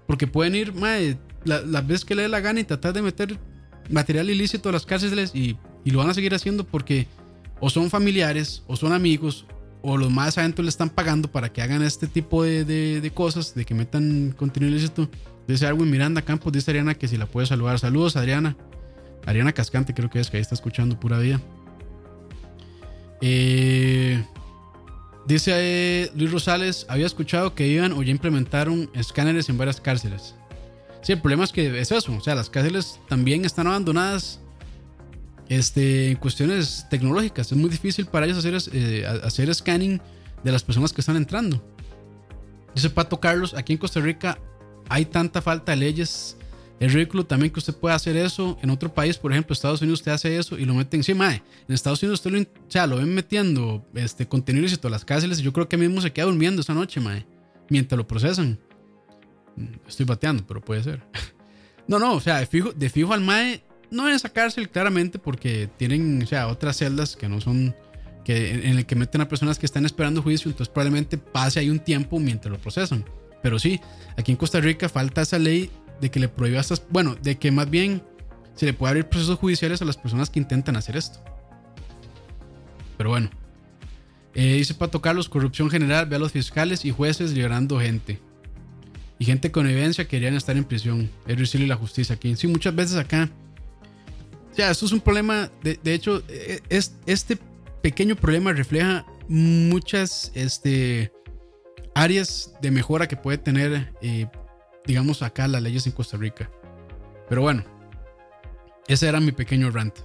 [0.05, 3.39] Porque pueden ir madre, las veces que le dé la gana y tratar de meter
[3.91, 7.07] material ilícito a las cárceles y, lo van a seguir haciendo porque
[7.59, 9.45] o son familiares o son amigos
[9.81, 13.55] o los más adentro le están pagando para que hagan este tipo de, de, cosas,
[13.55, 15.09] de que metan contenido ilícito.
[15.47, 17.79] Dice Arwin Miranda Campos, dice Ariana que si la puede saludar.
[17.79, 18.55] Saludos, Adriana.
[19.25, 21.41] Ariana Cascante, creo que es que ahí está escuchando pura vida.
[23.21, 24.23] Eh,
[25.25, 30.35] dice eh, Luis Rosales, había escuchado que iban o ya implementaron escáneres en varias cárceles.
[31.01, 34.39] Sí, el problema es que es eso, o sea, las cárceles también están abandonadas
[35.49, 37.51] este, en cuestiones tecnológicas.
[37.51, 39.99] Es muy difícil para ellos hacer, eh, hacer scanning
[40.43, 41.61] de las personas que están entrando.
[42.73, 44.39] Dice Pato Carlos, aquí en Costa Rica
[44.89, 46.37] hay tanta falta de leyes.
[46.79, 49.99] Es ridículo también que usted pueda hacer eso en otro país, por ejemplo, Estados Unidos,
[49.99, 51.03] usted hace eso y lo meten.
[51.03, 54.87] Sí, mae, en Estados Unidos usted lo, o sea, lo ven metiendo este, contenido ilícito
[54.87, 57.25] a las cárceles yo creo que mismo se queda durmiendo esa noche, mae,
[57.69, 58.57] mientras lo procesan.
[59.55, 61.03] Mm, estoy bateando, pero puede ser.
[61.87, 66.23] No, no, o sea, de fijo, al mae no en esa cárcel claramente porque tienen
[66.23, 67.75] o sea, otras celdas que no son
[68.23, 71.69] que en el que meten a personas que están esperando juicio, entonces probablemente pase ahí
[71.69, 73.03] un tiempo mientras lo procesan.
[73.41, 73.81] Pero sí,
[74.15, 77.51] aquí en Costa Rica falta esa ley de que le prohíba estas, bueno, de que
[77.51, 78.03] más bien
[78.55, 81.19] se le puede abrir procesos judiciales a las personas que intentan hacer esto.
[82.97, 83.29] Pero bueno.
[84.33, 88.21] Eh, dice Pato Carlos, corrupción general, ve a los fiscales y jueces liberando gente.
[89.21, 91.11] Y gente con evidencia querían estar en prisión.
[91.27, 92.35] Es y la justicia aquí.
[92.35, 93.29] Sí, muchas veces acá
[94.51, 97.37] o sea, esto es un problema, de, hecho, e, es, este
[97.81, 101.11] pequeño problema refleja muchas este,
[101.95, 104.27] áreas de mejora que puede tener, eh,
[104.85, 106.51] digamos, acá las leyes en Costa Rica.
[107.29, 107.63] Pero bueno,
[108.87, 109.99] ese era mi pequeño rant.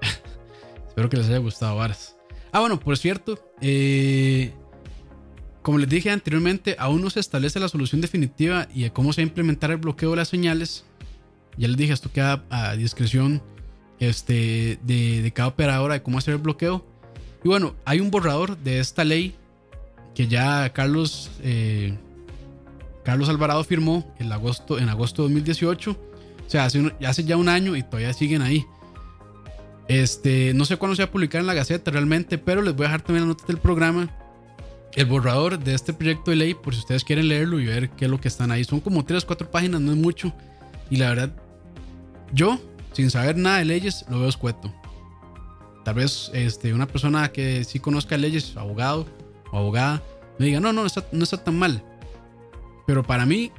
[0.88, 2.16] Espero que les haya gustado, Varas.
[2.52, 4.54] Ah, bueno, por cierto, eh,
[5.66, 9.20] como les dije anteriormente, aún no se establece la solución definitiva y de cómo se
[9.20, 10.84] va a implementar el bloqueo de las señales.
[11.58, 13.42] Ya les dije, esto queda a discreción
[13.98, 16.86] este, de, cada operadora de cómo hacer el bloqueo.
[17.42, 19.34] Y bueno, hay un borrador de esta ley
[20.14, 21.98] que ya Carlos, eh,
[23.04, 25.90] Carlos Alvarado firmó en agosto, en agosto de 2018.
[25.90, 28.64] O sea, hace, hace ya un año y todavía siguen ahí.
[29.88, 32.84] Este, no sé cuándo se va a publicar en la Gaceta realmente, pero les voy
[32.84, 34.08] a dejar también la nota del programa
[34.96, 38.06] el borrador de este proyecto de ley, por si ustedes quieren leerlo y ver qué
[38.06, 38.64] es lo que están ahí.
[38.64, 40.32] Son como 3 o 4 páginas, no es mucho.
[40.88, 41.36] Y la verdad,
[42.32, 42.58] yo,
[42.92, 44.72] sin saber nada de leyes, lo veo escueto.
[45.84, 49.06] Tal vez este, una persona que sí conozca leyes, abogado
[49.52, 50.02] o abogada,
[50.38, 51.84] me diga, no, no, no está, no está tan mal.
[52.86, 53.52] Pero para mí,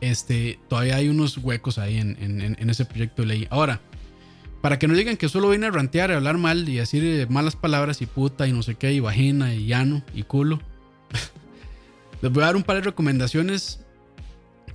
[0.00, 3.46] este, todavía hay unos huecos ahí en, en ese proyecto de ley.
[3.50, 3.82] Ahora,
[4.62, 7.26] para que no digan que solo viene a rantear, a hablar mal y decir eh,
[7.28, 10.60] malas palabras y puta y no sé qué, y vagina y llano y culo.
[12.22, 13.80] Les voy a dar un par de recomendaciones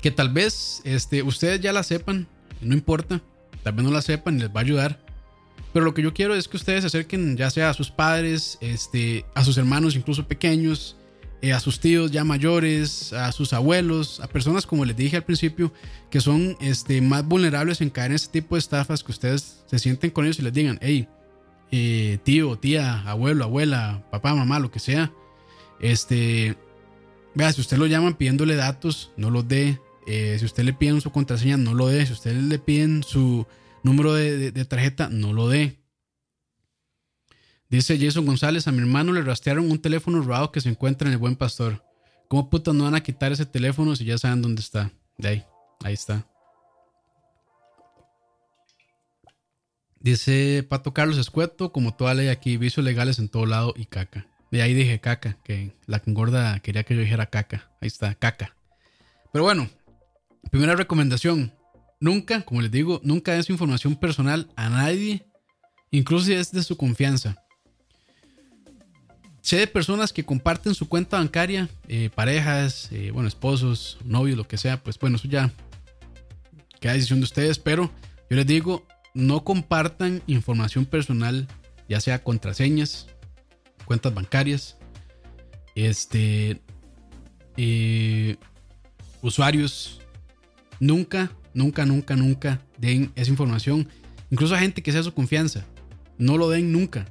[0.01, 2.27] que tal vez este, ustedes ya las sepan,
[2.61, 3.21] no importa,
[3.63, 4.99] tal vez no las sepan y les va a ayudar.
[5.71, 8.57] Pero lo que yo quiero es que ustedes se acerquen ya sea a sus padres,
[8.59, 10.96] este, a sus hermanos incluso pequeños,
[11.41, 15.23] eh, a sus tíos ya mayores, a sus abuelos, a personas como les dije al
[15.23, 15.71] principio,
[16.09, 19.79] que son este, más vulnerables en caer en este tipo de estafas, que ustedes se
[19.79, 21.07] sienten con ellos y les digan, hey,
[21.71, 25.11] eh, tío, tía, abuelo, abuela, papá, mamá, lo que sea,
[25.79, 26.57] este,
[27.35, 31.01] vea, si usted lo llaman pidiéndole datos, no los dé, eh, si usted le piden
[31.01, 33.45] su contraseña, no lo dé, si usted le piden su
[33.83, 35.77] número de tarjeta, no lo dé.
[37.69, 41.13] Dice Jason González, a mi hermano le rastrearon un teléfono robado que se encuentra en
[41.13, 41.83] el Buen Pastor.
[42.29, 44.91] ¿Cómo putas no van a quitar ese teléfono si ya saben dónde está?
[45.17, 45.43] De ahí,
[45.83, 46.25] ahí está.
[49.99, 54.27] Dice Pato Carlos Escueto, como toda ley aquí, vicios legales en todo lado y caca.
[54.51, 57.69] De ahí dije caca, que la que engorda quería que yo dijera caca.
[57.81, 58.55] Ahí está, caca.
[59.33, 59.69] Pero bueno,
[60.51, 61.53] primera recomendación.
[61.99, 65.25] Nunca, como les digo, nunca den su información personal a nadie,
[65.91, 67.43] incluso si es de su confianza.
[69.47, 74.45] Sé de personas que comparten su cuenta bancaria, eh, parejas, eh, bueno, esposos, novios, lo
[74.45, 75.53] que sea, pues bueno, eso ya
[76.81, 77.89] queda decisión de ustedes, pero
[78.29, 81.47] yo les digo, no compartan información personal,
[81.87, 83.07] ya sea contraseñas,
[83.85, 84.75] cuentas bancarias,
[85.75, 86.59] este,
[87.55, 88.35] eh,
[89.21, 90.01] usuarios,
[90.81, 93.87] nunca, nunca, nunca, nunca den esa información,
[94.29, 95.63] incluso a gente que sea su confianza,
[96.17, 97.07] no lo den nunca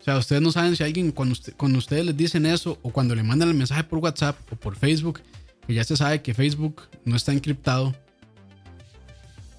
[0.00, 3.14] o sea, ustedes no saben si alguien, cuando, cuando ustedes les dicen eso, o cuando
[3.14, 5.20] le mandan el mensaje por WhatsApp o por Facebook,
[5.66, 7.94] que ya se sabe que Facebook no está encriptado.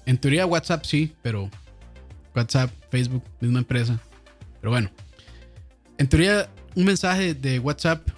[0.04, 1.48] En teoría WhatsApp sí, pero
[2.34, 4.00] WhatsApp, Facebook, misma empresa.
[4.60, 4.90] Pero bueno,
[5.98, 8.08] en teoría un mensaje de WhatsApp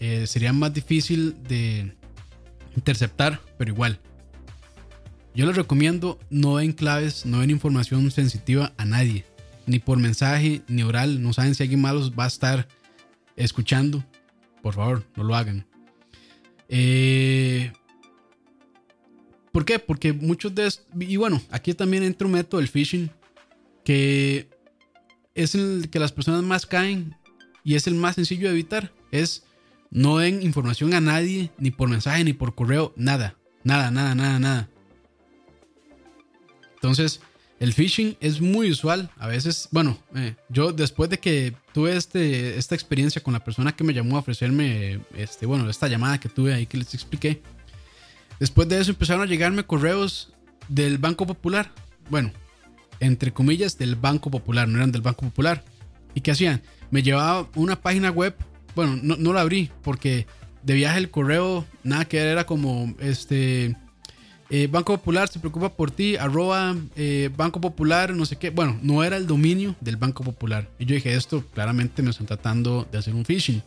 [0.00, 1.94] eh, sería más difícil de
[2.76, 4.00] interceptar, pero igual.
[5.34, 9.26] Yo les recomiendo no den claves, no den información sensitiva a nadie
[9.66, 11.22] ni por mensaje, ni oral.
[11.22, 12.68] No saben si alguien malo va a estar
[13.36, 14.04] escuchando.
[14.62, 15.66] Por favor, no lo hagan.
[16.68, 17.72] Eh,
[19.52, 19.78] ¿Por qué?
[19.78, 23.10] Porque muchos de estos, y bueno, aquí también entra un método del phishing
[23.84, 24.48] que
[25.34, 27.16] es el que las personas más caen
[27.62, 28.92] y es el más sencillo de evitar.
[29.12, 29.44] Es
[29.90, 34.38] no den información a nadie, ni por mensaje, ni por correo, nada, nada, nada, nada,
[34.40, 34.68] nada.
[36.74, 37.20] Entonces,
[37.64, 39.10] el phishing es muy usual.
[39.16, 43.74] A veces, bueno, eh, yo después de que tuve este, esta experiencia con la persona
[43.74, 47.42] que me llamó a ofrecerme, este, bueno, esta llamada que tuve ahí que les expliqué,
[48.38, 50.34] después de eso empezaron a llegarme correos
[50.68, 51.72] del Banco Popular.
[52.10, 52.32] Bueno,
[53.00, 55.64] entre comillas, del Banco Popular, no eran del Banco Popular.
[56.14, 56.62] ¿Y qué hacían?
[56.90, 58.36] Me llevaba una página web,
[58.74, 60.26] bueno, no, no la abrí porque
[60.62, 63.74] de viaje el correo, nada que era como, este
[64.50, 68.50] eh, Banco Popular se preocupa por ti, arroba eh, Banco Popular, no sé qué.
[68.50, 70.68] Bueno, no era el dominio del Banco Popular.
[70.78, 73.62] Y yo dije, esto claramente me están tratando de hacer un phishing.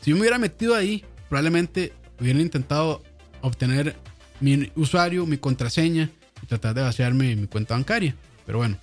[0.00, 3.02] Si yo me hubiera metido ahí, probablemente hubiera intentado
[3.40, 3.96] obtener
[4.40, 6.10] mi usuario, mi contraseña
[6.42, 8.14] y tratar de vaciarme mi cuenta bancaria.
[8.44, 8.76] Pero bueno.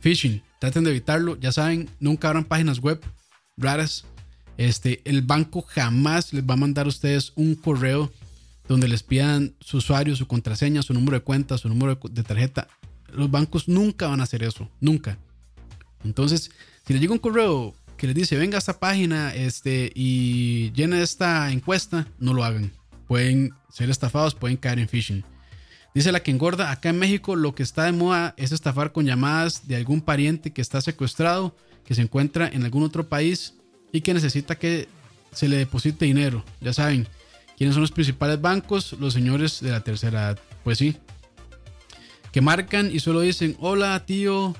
[0.00, 1.36] Phishing, traten de evitarlo.
[1.36, 3.00] Ya saben, nunca abran páginas web
[3.56, 4.04] raras.
[4.56, 8.12] Este, el banco jamás les va a mandar a ustedes un correo
[8.68, 12.68] donde les pidan su usuario, su contraseña, su número de cuenta, su número de tarjeta.
[13.12, 15.18] Los bancos nunca van a hacer eso, nunca.
[16.04, 16.50] Entonces,
[16.86, 21.02] si les llega un correo que les dice, venga a esta página este, y llene
[21.02, 22.72] esta encuesta, no lo hagan.
[23.06, 25.24] Pueden ser estafados, pueden caer en phishing.
[25.94, 29.06] Dice la que engorda, acá en México lo que está de moda es estafar con
[29.06, 33.54] llamadas de algún pariente que está secuestrado, que se encuentra en algún otro país
[33.92, 34.88] y que necesita que
[35.32, 36.44] se le deposite dinero.
[36.60, 37.06] Ya saben,
[37.56, 38.94] ¿quiénes son los principales bancos?
[38.98, 40.38] Los señores de la tercera edad.
[40.62, 40.96] Pues sí.
[42.32, 44.54] Que marcan y solo dicen, hola tío,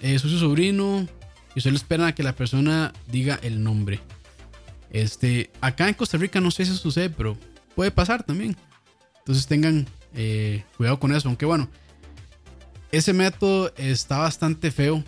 [0.00, 1.06] eh, soy su sobrino.
[1.54, 4.00] Y solo esperan a que la persona diga el nombre.
[4.90, 7.36] Este, acá en Costa Rica no sé si sucede, pero
[7.74, 8.56] puede pasar también.
[9.18, 11.28] Entonces tengan eh, cuidado con eso.
[11.28, 11.68] Aunque bueno,
[12.92, 15.02] ese método está bastante feo.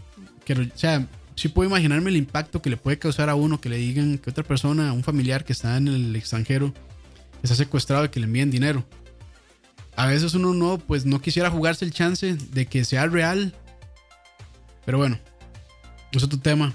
[0.45, 3.69] Que, o sea, sí puedo imaginarme el impacto que le puede causar a uno que
[3.69, 6.75] le digan que otra persona, un familiar que está en el extranjero,
[7.43, 8.85] está secuestrado y que le envíen dinero.
[9.97, 13.55] A veces uno no, pues no quisiera jugarse el chance de que sea real.
[14.85, 15.19] Pero bueno,
[16.13, 16.75] es otro tema.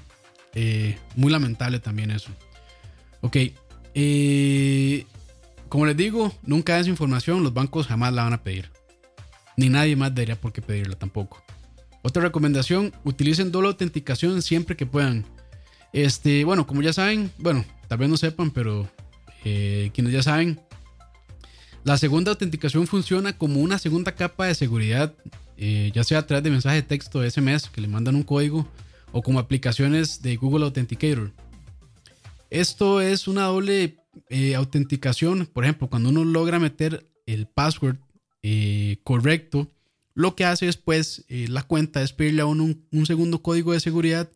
[0.53, 2.29] Eh, muy lamentable también eso.
[3.21, 3.37] Ok.
[3.93, 5.05] Eh,
[5.69, 8.71] como les digo, nunca es información, los bancos jamás la van a pedir.
[9.57, 11.43] Ni nadie más debería por qué pedirla tampoco.
[12.01, 15.25] Otra recomendación, utilicen doble autenticación siempre que puedan.
[15.91, 18.87] Este, bueno, como ya saben, bueno, tal vez no sepan, pero
[19.45, 20.59] eh, quienes ya saben,
[21.83, 25.13] la segunda autenticación funciona como una segunda capa de seguridad,
[25.57, 28.23] eh, ya sea a través de mensaje de texto de SMS que le mandan un
[28.23, 28.67] código
[29.11, 31.31] o como aplicaciones de Google Authenticator.
[32.49, 33.97] Esto es una doble
[34.29, 37.97] eh, autenticación, por ejemplo, cuando uno logra meter el password
[39.03, 39.67] correcto,
[40.15, 43.81] lo que hace después eh, la cuenta es pedirle a uno un, segundo código de
[43.81, 44.31] seguridad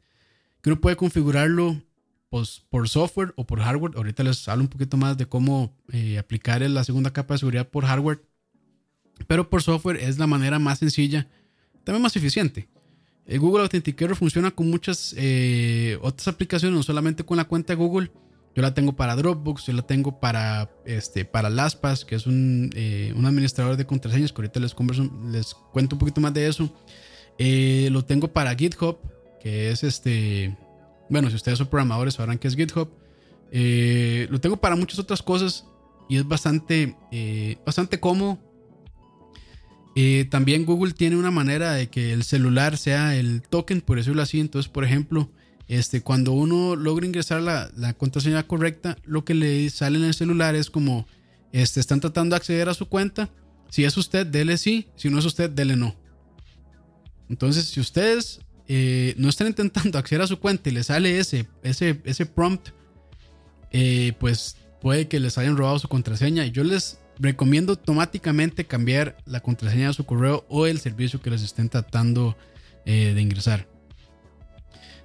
[0.62, 1.82] que uno puede configurarlo
[2.30, 3.94] pues, por software o por hardware.
[3.96, 5.74] Ahorita les hablo un poquito más de cómo
[6.18, 8.22] aplicar la segunda capa de seguridad por hardware,
[9.28, 11.28] pero por software es la manera más sencilla,
[11.84, 12.70] también más eficiente.
[13.26, 15.14] El Google Authenticator funciona con muchas
[16.02, 18.12] otras aplicaciones, no solamente con la cuenta de Google
[18.56, 22.72] yo la tengo para Dropbox, yo la tengo para, este, para LastPass, que es un,
[22.76, 26.70] eh, un administrador de contraseñas, que ahorita les, cuento un poquito más de eso.
[27.38, 28.98] Eh, lo tengo para GitHub,
[29.40, 30.58] que es este,
[31.10, 32.90] bueno, si ustedes son programadores sabrán que es GitHub.
[33.52, 35.66] Eh, lo tengo para muchas otras cosas
[36.08, 36.96] y es bastante,
[37.66, 38.40] bastante cómodo.
[40.30, 44.40] también Google tiene una manera de que el celular sea el token, por decirlo así.
[44.40, 45.32] Entonces, por ejemplo,
[45.70, 50.16] este, cuando uno logra ingresar la, la, contraseña correcta, lo que le sale en el
[50.16, 51.06] celular es como,
[51.52, 53.30] este, están tratando de acceder a su cuenta.
[53.70, 54.88] Si es usted, dele sí.
[54.96, 55.96] Si no es usted, dele no.
[57.30, 58.40] Entonces, si ustedes
[58.72, 62.70] eh, no están intentando acceder a su cuenta y le sale ese, ese, ese prompt,
[63.72, 66.46] eh, pues puede que les hayan robado su contraseña.
[66.46, 71.32] Y yo les recomiendo automáticamente cambiar la contraseña de su correo o el servicio que
[71.32, 72.38] les estén tratando
[72.86, 73.68] eh, de ingresar.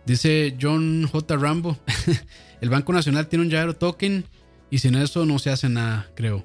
[0.07, 1.37] Dice John J.
[1.37, 1.79] Rambo,
[2.61, 4.27] el Banco Nacional tiene un llavero token
[4.71, 6.45] y sin eso no se hace nada, creo.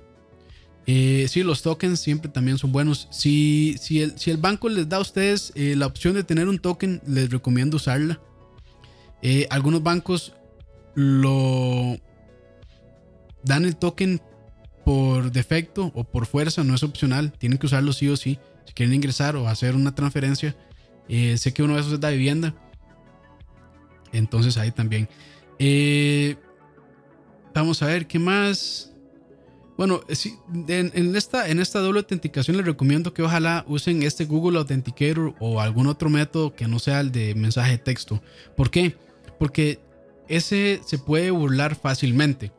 [0.91, 3.07] Eh, sí, los tokens siempre también son buenos.
[3.11, 6.47] Si, si, el, si el banco les da a ustedes eh, la opción de tener
[6.47, 8.19] un token, les recomiendo usarla.
[9.21, 10.33] Eh, algunos bancos
[10.95, 11.95] lo
[13.43, 14.19] dan el token
[14.83, 17.33] por defecto o por fuerza, no es opcional.
[17.33, 18.39] Tienen que usarlo sí o sí.
[18.65, 20.55] Si quieren ingresar o hacer una transferencia.
[21.07, 22.55] sé que uno de esos es la vivienda
[24.11, 25.07] entonces ahí también.
[25.57, 26.35] Eh,
[27.53, 28.88] vamos a ver qué más.
[29.79, 30.01] Bueno,
[30.67, 35.61] en, esta, en esta doble autenticación les recomiendo que ojalá usen este Google Authenticator o
[35.61, 38.21] algún otro método que no sea el de mensaje de texto.
[38.57, 38.97] ¿Por qué?
[39.39, 39.79] Porque
[40.27, 42.51] ese se puede burlar fácilmente.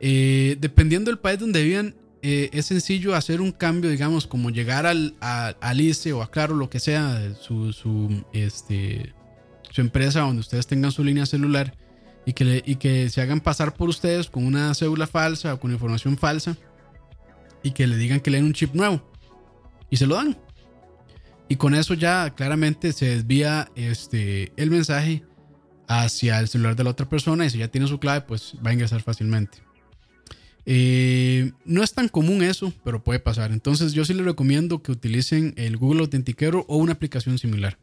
[0.00, 4.84] Eh, dependiendo del país donde vivan, eh, es sencillo hacer un cambio, digamos, como llegar
[4.84, 7.22] al, a, Alice o a Claro, lo que sea,
[8.34, 9.14] este,
[9.70, 11.74] su empresa donde ustedes tengan su línea celular
[12.26, 15.72] y que, y que se hagan pasar por ustedes con una cédula falsa o con
[15.72, 16.56] información falsa
[17.62, 19.02] y que le digan que leen un chip nuevo
[19.90, 20.36] y se lo dan.
[21.48, 25.22] Y con eso ya claramente se desvía este, el mensaje
[25.86, 28.70] hacia el celular de la otra persona y si ya tiene su clave pues va
[28.70, 29.58] a ingresar fácilmente.
[30.66, 33.52] Eh, no es tan común eso, pero puede pasar.
[33.52, 37.78] Entonces yo sí les recomiendo que utilicen el Google Authenticator o una aplicación similar.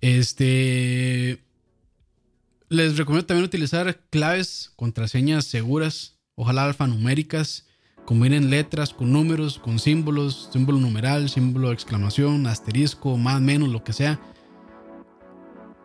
[0.00, 1.40] Este.
[2.68, 7.64] Les recomiendo también utilizar claves, contraseñas seguras, ojalá alfanuméricas.
[8.04, 13.82] Combinen letras con números, con símbolos, símbolo numeral, símbolo de exclamación, asterisco, más, menos, lo
[13.82, 14.20] que sea.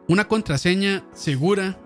[0.07, 1.79] Una contraseña segura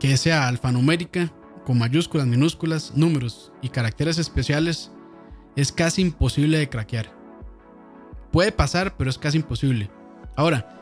[0.00, 1.32] que sea alfanumérica,
[1.64, 4.90] con mayúsculas, minúsculas, números y caracteres especiales,
[5.54, 7.10] es casi imposible de craquear.
[8.32, 9.90] Puede pasar, pero es casi imposible.
[10.34, 10.75] Ahora,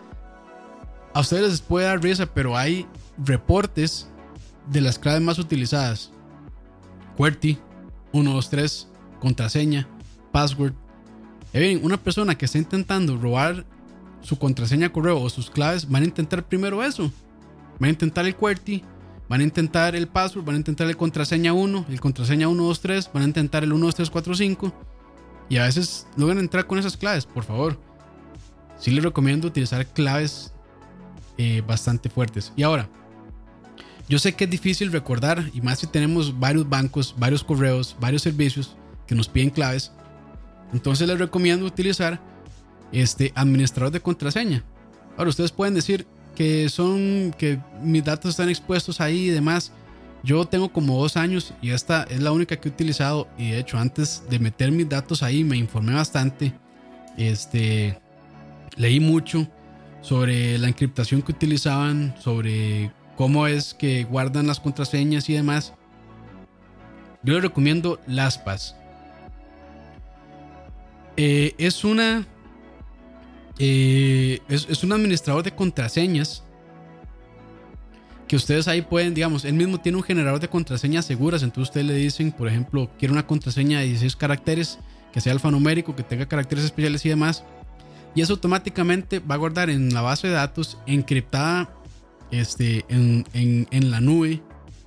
[1.14, 2.86] a ustedes les puede dar risa, pero hay
[3.16, 4.08] reportes
[4.68, 6.10] de las claves más utilizadas.
[7.16, 7.58] QWERTY,
[8.12, 8.88] 123,
[9.20, 9.88] contraseña,
[10.32, 10.74] password.
[11.52, 13.64] Y bien, una persona que está intentando robar
[14.22, 17.12] su contraseña correo o sus claves, van a intentar primero eso.
[17.78, 18.82] Van a intentar el QWERTY,
[19.28, 23.22] van a intentar el password, van a intentar el contraseña 1, el contraseña 123, van
[23.22, 24.72] a intentar el 12345
[25.48, 27.78] y a veces logran entrar con esas claves, por favor.
[28.78, 30.53] Sí les recomiendo utilizar claves
[31.39, 32.53] eh, bastante fuertes.
[32.57, 32.89] Y ahora,
[34.09, 38.22] yo sé que es difícil recordar, y más si tenemos varios bancos, varios correos, varios
[38.22, 38.76] servicios
[39.07, 39.93] que nos piden claves.
[40.72, 42.20] Entonces les recomiendo utilizar
[42.93, 44.64] este administrador de contraseña.
[45.16, 49.72] Ahora ustedes pueden decir que son que mis datos están expuestos ahí y demás.
[50.22, 53.59] Yo tengo como dos años y esta es la única que he utilizado y de
[53.59, 56.53] hecho antes de meter mis datos ahí me informé bastante.
[57.16, 57.99] Este
[58.76, 59.47] leí mucho
[60.05, 65.72] sobre la encriptación que utilizaban, sobre cómo es que guardan las contraseñas y demás.
[67.22, 68.76] Yo les recomiendo LastPass.
[71.16, 72.26] Eh, es una.
[73.59, 76.44] Eh, es, un administrador de contraseñas.
[78.28, 81.42] Que ustedes ahí pueden, digamos, él mismo tiene un generador de contraseñas seguras.
[81.42, 84.78] Entonces ustedes le dicen, por ejemplo, quiero una contraseña de 16 caracteres,
[85.12, 87.42] que sea alfanumérico, que tenga caracteres especiales y demás.
[88.14, 91.74] Y eso automáticamente va a guardar en la base de datos encriptada
[92.30, 94.42] este, en, en, la nube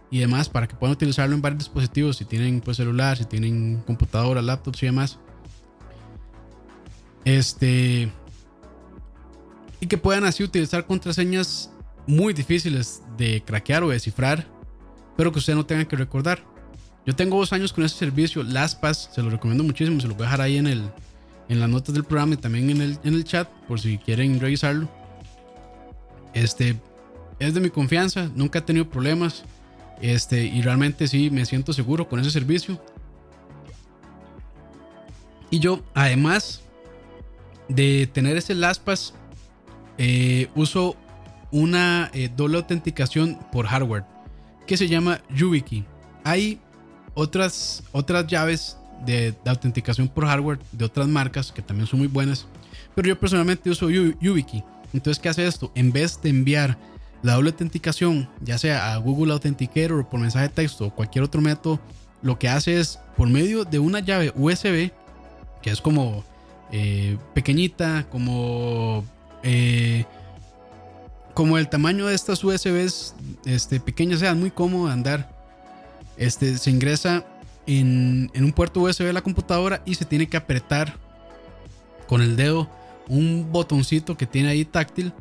[0.09, 3.83] y demás para que puedan utilizarlo en varios dispositivos, si tienen pues, celular, si tienen
[3.85, 5.19] computadora, laptops y demás.
[7.25, 8.09] Este.
[9.79, 11.71] Y que puedan así utilizar contraseñas
[12.07, 14.47] muy difíciles de craquear o descifrar,
[15.17, 16.43] pero que ustedes no tengan que recordar.
[17.05, 20.23] Yo tengo dos años con ese servicio, LastPass, se lo recomiendo muchísimo, se lo voy
[20.23, 20.89] a dejar ahí en, el,
[21.49, 24.39] en las notas del programa y también en el, en el chat, por si quieren
[24.39, 24.89] revisarlo.
[26.33, 26.75] Este,
[27.39, 29.43] es de mi confianza, nunca he tenido problemas.
[30.01, 32.79] Este, y realmente sí me siento seguro con ese servicio.
[35.49, 36.61] Y yo, además
[37.69, 39.13] de tener ese LastPass,
[39.97, 40.95] eh, uso
[41.51, 44.03] una eh, doble autenticación por hardware
[44.67, 45.85] que se llama YubiKey.
[46.23, 46.59] Hay
[47.13, 52.45] otras, otras llaves de, autenticación por hardware de otras marcas que también son muy buenas,
[52.95, 54.63] pero yo personalmente uso YubiKey.
[54.93, 55.71] Entonces, ¿qué hace esto?
[55.75, 56.77] En vez de enviar
[57.21, 61.23] la doble autenticación, ya sea a Google Authenticator o por mensaje de texto o cualquier
[61.23, 61.79] otro método,
[62.21, 64.91] lo que hace es por medio de una llave USB,
[65.61, 66.23] que es como
[66.71, 69.03] eh, pequeñita, como
[69.43, 70.05] eh,
[71.33, 73.13] como el tamaño de estas USBs
[73.45, 75.29] este, pequeñas, sea muy cómodo andar.
[76.17, 77.23] Este, se ingresa
[77.67, 80.97] en, un puerto USB de la computadora y se tiene que apretar
[82.07, 82.69] con el dedo
[83.07, 85.13] un botoncito que tiene ahí táctil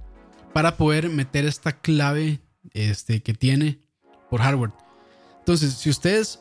[0.53, 2.41] para poder meter esta clave
[2.73, 3.81] este, que tiene
[4.31, 4.73] por hardware.
[5.41, 6.41] Entonces, si ustedes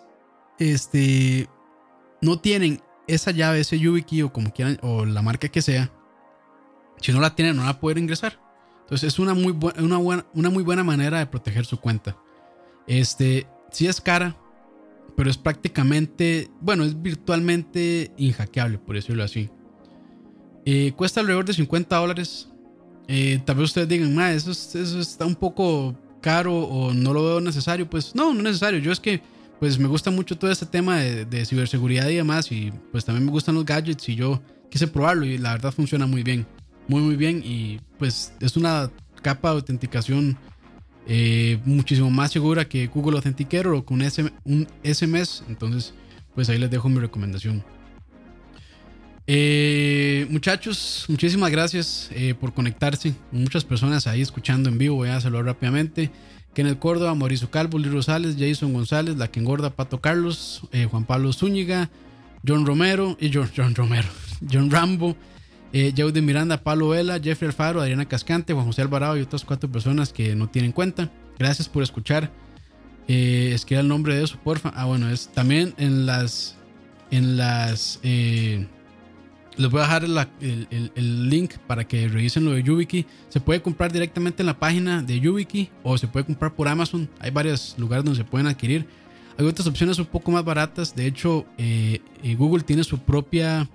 [0.59, 1.49] este,
[2.21, 5.91] no tienen esa llave, ese YubiKey o como quieran, o la marca que sea,
[7.01, 8.39] si no la tienen, no la pueden ingresar.
[8.81, 12.17] Entonces, es una muy, una, buena, una muy buena manera de proteger su cuenta.
[12.87, 14.35] Este, sí es cara,
[15.15, 19.49] pero es prácticamente, bueno, es virtualmente inhackeable, por decirlo así.
[20.65, 22.49] Eh, cuesta alrededor de 50 dólares
[23.07, 27.41] eh, tal vez ustedes digan, eso, eso está un poco caro o no lo veo
[27.41, 27.89] necesario.
[27.89, 28.79] Pues no, no es necesario.
[28.79, 29.21] Yo es que
[29.59, 33.31] pues me gusta mucho todo este tema de, ciberseguridad y demás y pues también me
[33.31, 36.45] gustan los gadgets y yo quise probarlo y la verdad funciona muy bien.
[36.87, 38.91] Muy muy bien y pues es una
[39.21, 40.37] capa de autenticación
[41.07, 44.01] eh, muchísimo más segura que Google Authenticator o con
[44.45, 45.43] un SMS.
[45.47, 45.93] Entonces
[46.35, 47.63] pues ahí les dejo mi recomendación.
[49.27, 53.15] Eh, muchachos, muchísimas gracias eh, por conectarse.
[53.31, 54.97] Muchas personas ahí escuchando en vivo.
[54.97, 56.11] Voy a hacerlo rápidamente.
[56.53, 61.05] Kenneth Córdoba, Mauricio Calvo, Luis Rosales, Jason González, La que engorda, Pato Carlos, eh, Juan
[61.05, 61.89] Pablo Zúñiga,
[62.47, 64.07] John Romero y John, John Romero,
[64.51, 65.17] John Rambo,
[65.77, 69.69] eh, de Miranda, Pablo Vela, Jeffrey Alfaro, Adriana Cascante, Juan José Alvarado y otras cuatro
[69.69, 71.11] personas que no tienen cuenta.
[71.37, 72.31] Gracias por escuchar.
[73.09, 74.71] Eh, escriba el nombre de eso, porfa.
[74.73, 76.55] Ah, bueno, es también en las
[77.11, 78.65] en las eh,
[79.57, 83.05] les voy a dejar el, link para que revisen lo de YubiKey.
[83.29, 87.09] Se puede comprar directamente en la página de YubiKey o se puede comprar por Amazon.
[87.19, 88.85] Hay varios lugares donde se pueden adquirir.
[89.37, 90.95] Hay otras opciones un poco más baratas.
[90.95, 93.69] De hecho, eh, eh, Google tiene su propia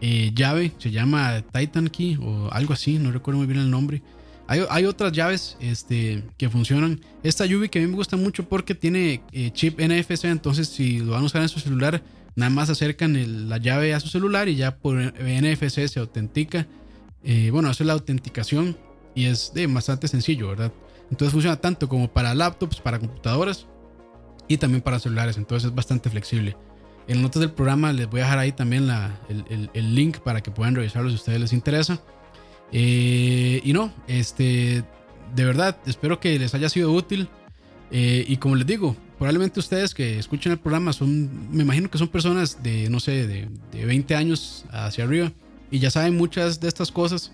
[0.00, 0.72] eh, llave.
[0.78, 2.98] Se llama Titan Key o algo así.
[2.98, 4.02] No recuerdo muy bien el nombre.
[4.50, 7.00] Hay, otras llaves este, que funcionan.
[7.22, 9.20] Esta YubiKey a mí me gusta mucho porque tiene
[9.52, 10.24] chip NFC.
[10.24, 12.02] Entonces, si lo van a usar en su celular
[12.38, 16.68] Nada más acercan la llave a su celular y ya por NFC se autentica.
[17.24, 18.76] Eh, bueno, eso es la autenticación
[19.16, 20.72] y es bastante sencillo, ¿verdad?
[21.10, 23.66] Entonces funciona tanto como para laptops, para computadoras
[24.46, 25.36] y también para celulares.
[25.36, 26.56] Entonces es bastante flexible.
[27.08, 30.50] En notas del programa les voy a dejar ahí también la, el, link para que
[30.50, 32.00] puedan revisarlo si a ustedes les interesa.
[32.70, 34.84] Eh, y no, este,
[35.34, 37.28] de verdad, espero que les haya sido útil.
[37.90, 41.96] Eh, y como les digo, probablemente ustedes que escuchen el programa son, me imagino que
[41.96, 45.32] son personas de, no sé, de, de 20 años hacia arriba
[45.70, 47.32] y ya saben muchas de estas cosas.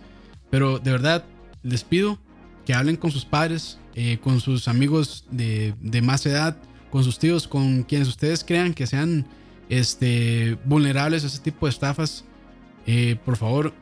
[0.50, 1.24] Pero de verdad,
[1.62, 2.18] les pido
[2.64, 6.56] que hablen con sus padres, eh, con sus amigos de, de, más edad,
[6.90, 9.26] con sus tíos, con quienes ustedes crean que sean
[9.78, 12.24] este, vulnerables a ese tipo de estafas.
[12.86, 13.72] Eh, por favor,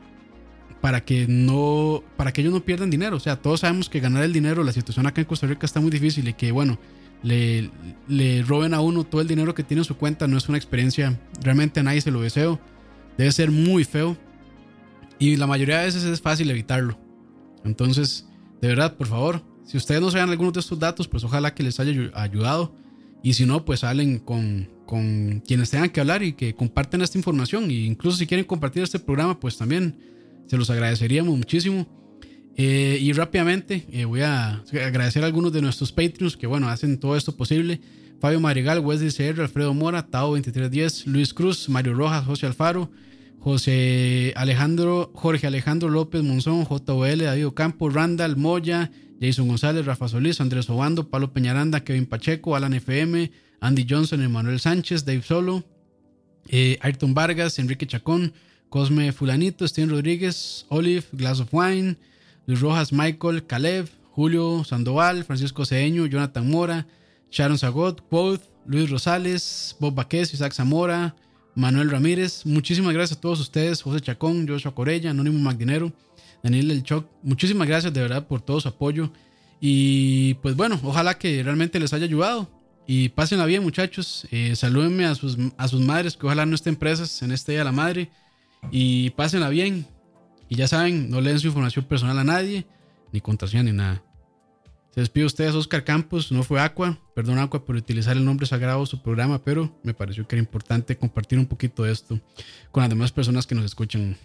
[0.81, 3.17] para que no, para que ellos no pierdan dinero.
[3.17, 5.79] O sea, todos sabemos que ganar el dinero, la situación acá en Costa Rica está
[5.79, 6.77] muy difícil y que bueno,
[7.21, 10.57] le, roben a uno todo el dinero que tiene en su cuenta no es una
[10.57, 12.59] experiencia, realmente a nadie se lo deseo.
[13.17, 14.17] Debe ser muy feo.
[15.19, 16.99] Y la mayoría de veces es fácil evitarlo.
[17.63, 18.27] Entonces,
[18.59, 21.63] de verdad, por favor, si ustedes no saben algunos de estos datos, pues ojalá que
[21.63, 22.75] les haya ayudado.
[23.21, 27.17] Y si no, pues hablen con, con quienes tengan que hablar y que comparten esta
[27.17, 27.69] información.
[27.69, 29.95] E incluso si quieren compartir este programa, pues también
[30.47, 31.87] se los agradeceríamos muchísimo.
[32.55, 36.99] Eh, y rápidamente eh, voy a agradecer a algunos de nuestros Patreons que, bueno, hacen
[36.99, 37.81] todo esto posible.
[38.19, 42.89] Fabio Marigal, Wesley CR, Alfredo Mora, Tao2310, Luis Cruz, Mario Rojas, José Alfaro,
[43.39, 50.39] José Alejandro, Jorge Alejandro López Monzón, JOL, David Ocampo, Randall Moya, Jason González, Rafa Solís,
[50.39, 53.31] Andrés Obando, Pablo Peñaranda, Kevin Pacheco, Alan FM,
[53.63, 55.63] Andy Johnson, Emanuel Sánchez, Dave Solo,
[56.49, 58.33] eh, Ayrton Vargas, Enrique Chacón,
[58.67, 61.95] Cosme Fulanito, Steven Rodríguez, Olive, Glass of Wine,
[62.45, 66.87] Luis Rojas, Michael, Caleb, Julio Sandoval, Francisco Cedeño, Jonathan Mora,
[67.31, 71.15] Sharon Zagot, Quoth, Luis Rosales, Bob Baquez, Isaac Zamora,
[71.55, 72.45] Manuel Ramírez.
[72.45, 75.93] Muchísimas gracias a todos ustedes, José Chacón, Joshua Corella, Anónimo Magdinero,
[76.43, 77.07] Daniel El Choc.
[77.21, 79.09] Muchísimas gracias de verdad por todo su apoyo.
[79.61, 82.49] Y pues bueno, ojalá que realmente les haya ayudado.
[82.85, 84.27] Y pásenla bien, muchachos.
[84.31, 87.59] Eh, salúdenme a sus, a sus madres, que ojalá no estén presas en este Día
[87.59, 88.11] de la Madre.
[88.71, 89.85] Y pásenla bien.
[90.49, 92.67] Y ya saben, no leen su información personal a nadie,
[93.11, 94.03] ni contraseña ni nada.
[94.93, 96.31] Se despide ustedes, Oscar Campos.
[96.31, 96.99] No fue Aqua.
[97.15, 100.43] Perdón, Aqua, por utilizar el nombre sagrado de su programa, pero me pareció que era
[100.43, 102.19] importante compartir un poquito de esto
[102.71, 104.17] con las demás personas que nos escuchan.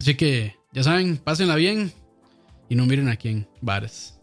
[0.00, 1.92] Así que, ya saben, pásenla bien
[2.68, 4.18] y no miren aquí en bares.